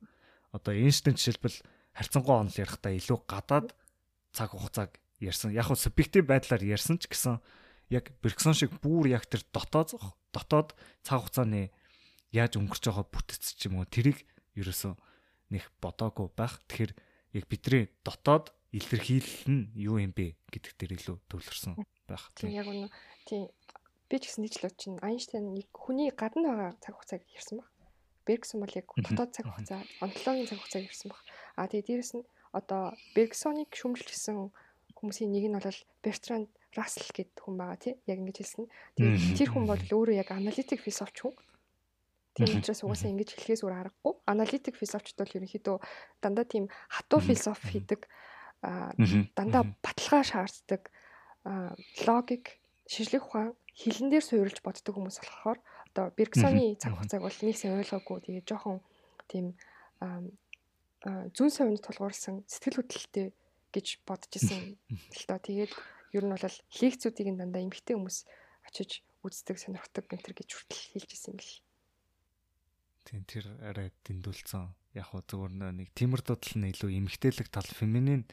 Одоо 0.52 0.74
Эйнштейн 0.74 1.18
жишээлбэл 1.18 1.62
харьцангуй 1.94 2.36
онол 2.36 2.58
ярихдаа 2.58 2.94
илүү 2.94 3.20
гадаад 3.26 3.74
цаг 4.34 4.54
хугацааг 4.54 4.92
ярьсан. 5.20 5.54
Яг 5.54 5.70
нь 5.70 5.78
субъектив 5.78 6.26
байдлаар 6.26 6.64
ярьсан 6.64 7.02
ч 7.02 7.10
гэсэн 7.10 7.42
яг 7.90 8.14
Берксон 8.22 8.54
шиг 8.54 8.74
бүр 8.82 9.10
яг 9.10 9.26
тэр 9.26 9.42
дотоод 9.50 9.98
дотоод 10.34 10.78
цаг 11.02 11.26
хугацааны 11.26 11.74
яаж 12.32 12.60
өнгөрч 12.62 12.84
байгаа 12.90 13.06
бүтц 13.08 13.58
ч 13.58 13.70
юм 13.70 13.82
уу 13.82 13.88
тэрийг 13.88 14.26
ерөөсөө 14.60 14.94
нэг 15.54 15.64
бодоогүй 15.82 16.28
байх. 16.36 16.60
Тэгэхээр 16.68 16.92
яг 17.38 17.46
бидний 17.50 17.90
дотоод 18.04 18.54
илэрхийлэл 18.76 19.48
нь 19.48 19.64
юу 19.80 19.98
юм 19.98 20.12
бэ 20.12 20.36
гэдэг 20.52 20.74
дээр 20.78 20.94
илүү 21.00 21.18
төвлөрсөн 21.32 21.74
байх. 22.06 22.30
Тийм 22.36 22.52
яг 22.52 22.68
үнэ. 22.68 22.92
Тийм 23.26 23.48
би 24.10 24.16
ч 24.20 24.32
гэсэн 24.32 24.44
нийтлэл 24.44 24.76
чинь 24.80 24.98
Айнштейн 25.04 25.52
нэг 25.54 25.68
хүний 25.76 26.10
гадна 26.16 26.56
байгаа 26.56 26.72
цаг 26.80 26.94
хугацааг 26.96 27.24
ярьсан 27.36 27.60
баг. 27.60 27.70
Бергсон 28.28 28.60
бол 28.64 28.74
яг 28.76 28.88
дотоод 28.92 29.32
цаг 29.36 29.46
хугацаа, 29.48 29.82
онцлогийн 30.04 30.48
цаг 30.48 30.60
хугацааг 30.60 30.88
ярьсан 30.88 31.08
баг. 31.12 31.22
А 31.56 31.68
тэгээ 31.68 31.88
дээрэс 31.88 32.14
нь 32.20 32.28
одоо 32.52 32.96
Бергсоныг 33.16 33.72
шүмжилсэн 33.72 34.52
хүмүүсийн 34.96 35.32
нэг 35.32 35.46
нь 35.48 35.56
бол 35.56 35.80
Бертранд 36.04 36.50
Рассел 36.76 37.10
гэдэг 37.12 37.40
хүн 37.40 37.56
байгаа 37.58 37.80
тий. 37.80 37.96
Яг 38.08 38.20
ингэж 38.20 38.38
хэлсэн. 38.44 38.66
Тэгээд 38.96 39.40
тэр 39.40 39.50
хүн 39.56 39.66
бол 39.66 39.80
өөрөө 39.80 40.16
яг 40.20 40.30
аналитик 40.36 40.84
философч 40.84 41.24
хүн. 41.24 41.36
Тийм 42.36 42.62
учраас 42.62 42.84
угаасаа 42.86 43.10
ингэж 43.12 43.34
хэлхээс 43.34 43.64
өөр 43.66 43.76
аргагүй. 43.88 44.14
Аналитик 44.30 44.76
философчд 44.78 45.18
бол 45.18 45.36
ерөнхийдөө 45.36 45.78
дандаа 46.22 46.46
тийм 46.46 46.70
хатуу 46.92 47.20
философи 47.24 47.82
хийдэг 47.82 48.06
дандаа 48.62 49.64
баталгаа 49.82 50.24
шаарддаг 50.26 50.92
логик, 52.06 52.62
шинжлэх 52.86 53.26
ухаан 53.26 53.58
хилэн 53.78 54.10
дээр 54.10 54.26
суурилж 54.26 54.60
боддог 54.66 54.98
хүмүүс 54.98 55.22
болохоор 55.22 55.60
одоо 55.94 56.06
Бергсоны 56.18 56.76
цаг 56.82 56.98
хугацааг 56.98 57.22
бол 57.22 57.40
нэг 57.46 57.58
сайн 57.58 57.78
ойлгоогүй. 57.78 58.18
Тэгээд 58.26 58.50
жоохон 58.50 58.82
тийм 59.30 59.54
зүүн 61.06 61.52
совинд 61.54 61.86
тулгуурласан 61.86 62.42
сэтгэл 62.50 62.82
хөдлөлттэй 62.82 63.28
гэж 63.70 63.88
бодож 64.02 64.34
исэн 64.34 64.82
л 64.82 65.26
доо. 65.30 65.38
Тэгээд 65.38 65.74
ер 66.18 66.24
нь 66.26 66.34
бол 66.34 66.58
лекцүүдийг 66.82 67.38
дандаа 67.38 67.62
эмгтэй 67.62 67.94
хүмүүс 67.94 68.26
очиж 68.66 69.06
үздэг, 69.22 69.62
сонирхдаг 69.62 70.10
гэнтэр 70.10 70.34
гэж 70.34 70.50
хүртэл 70.58 70.84
хэлж 70.98 71.10
исэн 71.14 71.32
юм 71.34 71.38
бэл. 71.38 71.62
Тийм 73.06 73.22
тэр 73.30 73.46
арай 73.62 73.94
дэндүүлсэн. 74.04 74.74
Яг 74.98 75.14
хөө 75.14 75.22
зөвөр 75.30 75.52
нэг 75.54 75.94
тиймэр 75.94 76.26
дутал 76.26 76.58
нь 76.58 76.70
илүү 76.74 76.98
эмгтээлэг 76.98 77.48
тал 77.54 77.70
феминин 77.70 78.26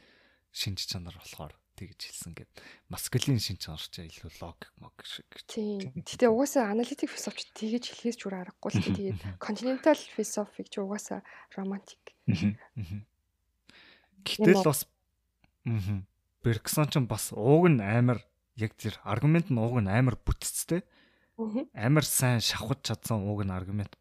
шинж 0.50 0.88
чанар 0.88 1.14
болохоор 1.20 1.52
тэгж 1.74 2.00
хэлсэн 2.00 2.32
гэд. 2.38 2.50
Маскулин 2.88 3.38
чанар 3.38 3.82
ч 3.82 4.06
илүү 4.06 4.30
логик 4.40 4.70
мог 4.78 4.94
шиг. 5.02 5.26
Тийм. 5.46 5.92
Гэтэ 5.94 6.30
угаасаа 6.30 6.70
аналитик 6.70 7.10
философч 7.10 7.50
тэгж 7.54 7.90
хэлхээс 7.90 8.16
ч 8.18 8.22
үр 8.30 8.40
аргагүй 8.40 8.70
л 8.70 8.86
тэгээд 8.86 9.18
континентал 9.42 9.98
философик 9.98 10.70
ч 10.70 10.78
угаасаа 10.78 11.26
романтик. 11.54 12.14
Гэтэл 14.24 14.64
бас 14.64 14.86
Аа 15.64 16.04
Бергсон 16.44 16.86
ч 16.92 17.00
бас 17.08 17.32
ууг 17.32 17.72
нь 17.72 17.80
амар 17.80 18.20
яг 18.60 18.76
тэр 18.76 19.00
аргумент 19.00 19.48
нь 19.48 19.56
ууг 19.56 19.80
нь 19.80 19.88
амар 19.88 20.20
бүтцтэй. 20.20 20.84
Амар 21.72 22.04
сайн 22.04 22.44
шавхаж 22.44 22.84
чадсан 22.84 23.24
ууг 23.24 23.48
нь 23.48 23.54
аргумент 23.54 23.96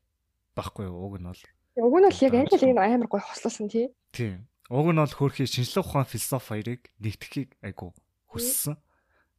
байхгүй? 0.51 0.91
Ууг 0.91 1.23
нь 1.23 1.27
бол 1.31 1.43
Уг 1.79 1.95
нь 2.03 2.07
бол 2.11 2.19
яг 2.19 2.33
аль 2.35 2.67
нь 2.67 2.75
амар 2.75 3.07
гой 3.07 3.23
хослуулсан 3.23 3.71
тий. 3.71 3.95
Тийм. 4.11 4.43
Уг 4.71 4.87
нь 4.91 5.01
бол 5.01 5.11
хөөрхий 5.11 5.47
шинжлэх 5.47 5.87
ухаан 5.87 6.07
философи 6.07 6.47
хоёрыг 6.55 6.81
нэгтгэхийг 7.03 7.59
айгу 7.59 7.91
хүссэн. 8.31 8.79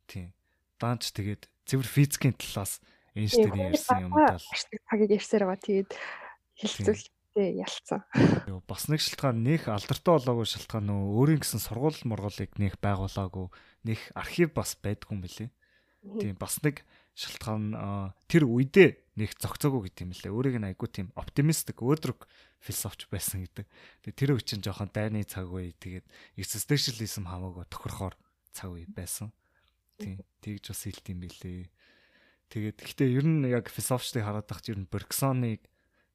Тийм. 0.05 0.37
Даанч 0.77 1.13
тэгээд 1.17 1.49
цэвэр 1.65 1.89
физикийн 1.89 2.37
талаас 2.37 2.85
Эйнштейн 3.15 3.73
ярьсан 3.73 4.11
юм 4.11 4.13
даа. 4.13 4.37
Цагийг 4.37 5.11
ярьсаар 5.17 5.49
байгаа. 5.49 5.65
Тэгээд 5.65 5.91
хилцүүлэлтээ 6.61 7.49
ялцсан. 7.63 8.03
Бас 8.67 8.91
нэг 8.91 9.01
шалтгаан 9.01 9.39
нөх 9.41 9.71
алдартай 9.71 10.13
болоогүй 10.19 10.47
шалтгаан 10.51 10.87
нөө 10.91 11.01
өөрийн 11.23 11.41
гэсэн 11.41 11.63
сургууль 11.63 12.01
мургуулыг 12.05 12.53
нэх 12.59 12.75
байгуулаагүй 12.83 13.47
нэх 13.87 14.01
архив 14.19 14.51
бас 14.51 14.75
байдгүй 14.77 15.15
юм 15.15 15.23
билэ. 15.23 15.51
Тийм 16.21 16.35
бас 16.37 16.59
нэг 16.67 16.83
шалтгаан 17.15 18.13
тэр 18.27 18.51
үедээ 18.51 19.04
нэг 19.15 19.31
зогцоогүй 19.39 19.91
гэдэг 19.91 20.03
юм 20.05 20.13
лээ. 20.13 20.33
Өөрийг 20.35 20.57
нь 20.59 20.69
айгуу 20.71 20.91
тийм 20.91 21.09
оптимистик 21.15 21.79
өөдрөг 21.79 22.27
философч 22.59 23.07
байсан 23.11 23.47
гэдэг. 23.47 23.67
Тэгээ 24.03 24.19
тэр 24.19 24.31
үчин 24.35 24.61
жоохон 24.61 24.91
дайны 24.91 25.23
цаг 25.23 25.47
үе 25.47 25.71
тэгээд 25.79 26.07
existentialism 26.35 27.31
хамаагүй 27.31 27.65
тохирохоор 27.71 28.15
цаг 28.51 28.75
үе 28.75 28.91
байсан. 28.91 29.31
Тийм 29.99 30.19
тэгж 30.43 30.75
бас 30.75 30.83
хэлт 30.83 31.07
юм 31.15 31.23
билээ. 31.23 31.71
Тэгээд 32.51 32.79
гэхдээ 32.83 33.09
ер 33.15 33.27
нь 33.27 33.47
яг 33.47 33.71
философчдыг 33.71 34.27
хараад 34.27 34.51
тахч 34.51 34.75
ер 34.75 34.83
нь 34.83 34.91
Берксоныг 34.91 35.63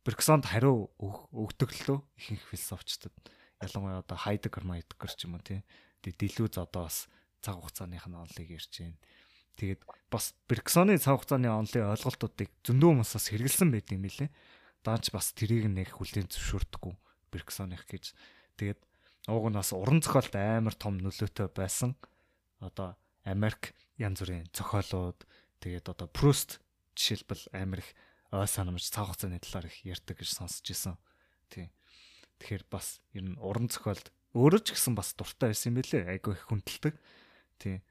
Берксонд 0.03 0.47
хариу 0.47 0.91
өгдөг 0.99 1.71
лөө 1.88 1.99
ихэнх 2.19 2.43
философчдад 2.51 3.15
ялангуяа 3.59 3.99
одоо 3.99 4.17
Хайдеггер, 4.17 4.63
Майдеггер 4.63 5.12
ч 5.12 5.27
юм 5.27 5.35
уу 5.35 5.43
тий. 5.43 5.63
Тэгээд 6.01 6.19
Делюз 6.19 6.55
одоо 6.55 6.88
бас 6.88 7.12
цаг 7.43 7.59
хугацааных 7.59 8.07
нь 8.07 8.15
онлыг 8.15 8.47
ярьж 8.47 8.71
байна. 8.79 8.95
Тэгээд 9.60 9.84
бас 10.08 10.32
Берксоны 10.48 10.95
цаг 10.95 11.19
хугацааны 11.19 11.52
онлын 11.52 11.91
ойлголтуудыг 11.91 12.48
зөндөө 12.63 13.04
хүмүүсээс 13.04 13.28
хэрэгэлсэн 13.36 13.69
байт 13.76 13.91
юм 13.91 14.08
билэ. 14.08 14.32
Даанч 14.88 15.12
бас 15.12 15.36
тэрийг 15.36 15.67
нэг 15.67 15.91
хүлээн 16.00 16.32
зөвшөөрдөггүй 16.32 16.95
Берксоных 17.28 17.84
гэж. 17.84 18.15
Тэгээд 18.56 18.80
ууг 19.28 19.52
нь 19.52 19.60
бас 19.60 19.76
уран 19.76 20.00
зохиолт 20.00 20.32
амар 20.39 20.80
том 20.80 20.95
нөлөөтэй 21.04 21.52
байсан. 21.52 22.00
Одоо 22.63 22.95
Америк 23.28 23.76
янз 24.00 24.24
бүрийн 24.24 24.48
зохиолууд 24.56 25.28
тэгээд 25.60 25.91
одоо 25.91 26.08
Пруст 26.08 26.63
жишээлбэл 26.95 27.52
амар 27.52 27.84
их 27.84 27.91
ой 28.32 28.48
санамж 28.48 28.88
цаг 28.88 29.12
хугацааны 29.12 29.43
талаар 29.43 29.67
их 29.67 29.84
ярьдаг 29.84 30.24
гэж 30.24 30.39
сонсч 30.39 30.72
ирсэн. 30.72 30.95
Тий. 31.52 31.67
Тэгэхээр 32.39 32.63
бас 32.72 33.04
ер 33.12 33.28
нь 33.28 33.36
уран 33.43 33.67
зохиолд 33.67 34.08
өөрөө 34.32 34.63
ч 34.63 34.72
гэсэн 34.72 34.95
бас 34.95 35.12
дуртай 35.19 35.52
байсан 35.52 35.76
юм 35.76 35.84
билэ. 35.84 36.08
Айгүй 36.15 36.39
их 36.39 36.48
хүндэлдэг. 36.48 36.95
Тий. 37.60 37.84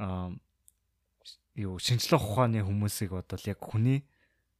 Аа 0.00 0.32
юу 1.58 1.82
шинжлэх 1.82 2.22
ухааны 2.22 2.62
хүмүүсийг 2.62 3.10
бодвол 3.10 3.44
яг 3.50 3.58
хүний 3.58 4.06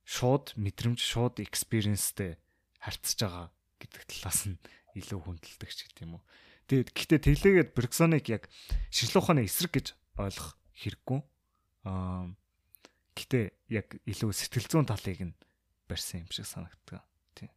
шууд 0.02 0.58
мэдрэмж, 0.58 0.98
шууд 0.98 1.38
экспириенстэй 1.38 2.34
харьцаж 2.82 3.18
байгаа 3.22 3.46
гэдэг 3.78 4.02
талаас 4.10 4.40
нь 4.50 4.58
илүү 4.98 5.20
хүндэлдэг 5.22 5.70
ч 5.70 5.86
гэдэг 5.86 6.02
юм 6.02 6.18
уу. 6.18 6.24
Тэгээд 6.66 6.90
гэхдээ 6.92 7.20
тэглээгээд 7.22 7.70
Берксоныг 7.72 8.24
яг 8.28 8.50
шинжлэх 8.90 9.22
ухааны 9.22 9.46
эсрэг 9.46 9.72
гэж 9.78 9.86
ойлгох 10.18 10.58
хэрэггүй. 10.74 11.20
Аа 11.86 12.34
гэхдээ 13.14 13.44
яг 13.72 13.86
илүү 14.04 14.30
сэтгэл 14.34 14.68
зүйн 14.68 14.86
талыг 14.90 15.20
нь 15.22 15.38
барьсан 15.86 16.26
юм 16.26 16.30
шиг 16.34 16.44
санагддаг. 16.50 17.02
Тийм. 17.38 17.50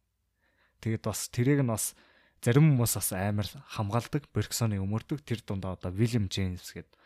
Тэгээд 0.80 1.02
бас 1.02 1.28
тэрийг 1.28 1.60
нь 1.60 1.72
бас 1.72 1.98
зарим 2.40 2.74
хүмүүс 2.74 2.94
бас 2.98 3.10
амар 3.12 3.48
хамгаалдаг, 3.76 4.26
Берксоны 4.32 4.80
өмөрдөг. 4.80 5.22
Тэр 5.22 5.44
дундаа 5.44 5.76
одоо 5.76 5.92
Вильям 5.92 6.26
Джеймс 6.26 6.72
гэдэг 6.74 6.96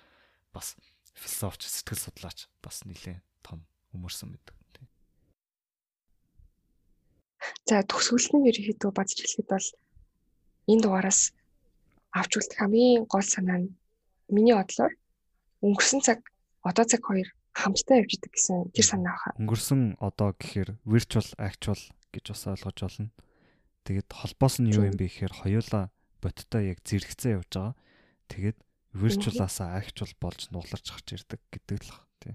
бас 0.54 0.78
философч 1.16 1.66
сэтгэл 1.66 2.04
судлаач 2.04 2.38
бас 2.60 2.84
нэлээд 2.84 3.24
том 3.42 3.64
өмөрсөн 3.96 4.30
байдаг. 4.36 4.56
За 7.66 7.82
төгсгөл 7.82 8.38
нь 8.38 8.48
ерөнхийдөө 8.50 8.90
базж 8.94 9.18
хэлэхэд 9.18 9.48
бол 9.50 9.68
энэ 10.70 10.82
дугаараас 10.82 11.20
авч 12.14 12.32
үлдэх 12.38 12.58
хамгийн 12.60 13.04
гол 13.10 13.26
санаа 13.26 13.58
нь 13.62 13.74
миний 14.30 14.54
бодлоор 14.56 14.92
өнгөрсөн 15.66 16.00
цаг 16.06 16.18
одоо 16.62 16.84
цаг 16.86 17.02
хоёр 17.06 17.28
хамтдаа 17.54 18.02
явж 18.02 18.12
идэг 18.18 18.32
гэсэн 18.34 18.70
тэр 18.74 18.86
санаа 18.86 19.14
баха. 19.14 19.36
Өнгөрсөн 19.40 19.80
одоо 20.02 20.34
гэхээр 20.36 20.70
virtual 20.84 21.28
actual 21.40 21.80
гэж 22.12 22.24
бас 22.32 22.42
ойлгож 22.50 22.78
болно. 22.82 23.10
Тэгээд 23.86 24.08
холбоос 24.10 24.54
нь 24.60 24.70
юу 24.74 24.84
юм 24.90 24.96
бэ 24.98 25.06
гэхээр 25.06 25.34
хоёулаа 25.40 25.84
бодтой 26.20 26.62
яг 26.74 26.78
зэрэгцээ 26.82 27.38
явж 27.38 27.50
байгаа. 27.54 27.74
Тэгээд 28.30 28.58
virtual-аасаа 29.02 29.78
actual 29.80 30.12
болж 30.22 30.48
нугларч 30.52 30.86
гарч 30.90 31.06
ирдэг 31.16 31.40
гэдэг 31.52 31.80
л 31.84 31.92
тий. 32.20 32.34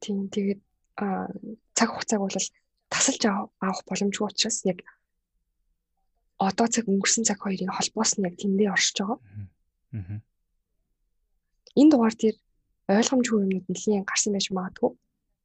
Тийм 0.00 0.28
тэгээд 0.32 0.60
а 0.96 1.28
цаг 1.74 1.88
хугацааг 1.90 2.20
бол 2.22 2.36
тасалж 2.88 3.22
авах 3.26 3.82
боломжгүй 3.88 4.26
учраас 4.30 4.62
яг 4.64 4.80
одоо 6.38 6.66
цаг 6.70 6.86
өнгөрсөн 6.86 7.24
цаг 7.26 7.38
хоёрын 7.42 7.74
холбоос 7.74 8.18
нь 8.18 8.26
яг 8.26 8.34
тэндээ 8.38 8.70
оршиж 8.70 8.96
байгаа. 9.02 9.18
Аа. 9.94 10.20
Энэ 11.74 11.90
дугаар 11.90 12.14
дээр 12.14 12.36
ойлгомжгүй 12.88 13.38
юмнууд 13.42 13.66
нэлийн 13.70 14.04
гарсан 14.06 14.34
байж 14.34 14.46
магадгүй. 14.50 14.92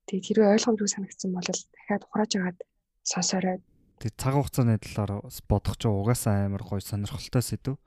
Тэгээд 0.07 0.27
хэрвээ 0.27 0.53
ойлгомжгүй 0.57 0.89
санагдсан 0.89 1.31
бол 1.33 1.45
дахиад 1.45 2.03
ухрааж 2.05 2.31
агаад 2.37 2.59
сонсорой. 3.01 3.57
Тэгээд 4.01 4.17
цаг 4.21 4.33
хугацааны 4.35 4.75
талаар 4.77 5.11
бодох 5.49 5.75
ч 5.77 5.83
угаасаа 5.87 6.45
амар 6.45 6.63
гоё 6.65 6.81
сонирхолтой 6.81 7.43
сэдв. 7.45 7.77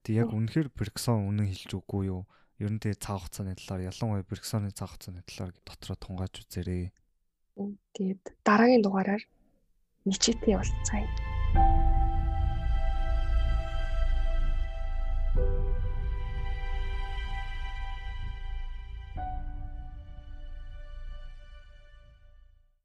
Тэг 0.00 0.16
яг 0.16 0.32
үнэхээр 0.32 0.72
Берксон 0.72 1.28
үнэн 1.28 1.52
хэлж 1.52 1.76
үгүй 1.76 2.08
юу? 2.08 2.24
Ер 2.56 2.72
нь 2.72 2.80
тэгээ 2.80 3.04
цаг 3.04 3.20
хугацааны 3.20 3.52
талаар 3.52 3.92
ялангуяа 3.92 4.24
Берксоны 4.24 4.72
цаг 4.72 4.96
хугацааны 4.96 5.20
талаар 5.28 5.52
дотроо 5.60 5.96
тунгааж 6.00 6.34
үзээрэй. 6.40 6.88
Тэгээд 7.92 8.22
дараагийн 8.40 8.80
дугаараар 8.80 9.20
ничээтэй 10.08 10.56
уулзцаая. 10.56 11.04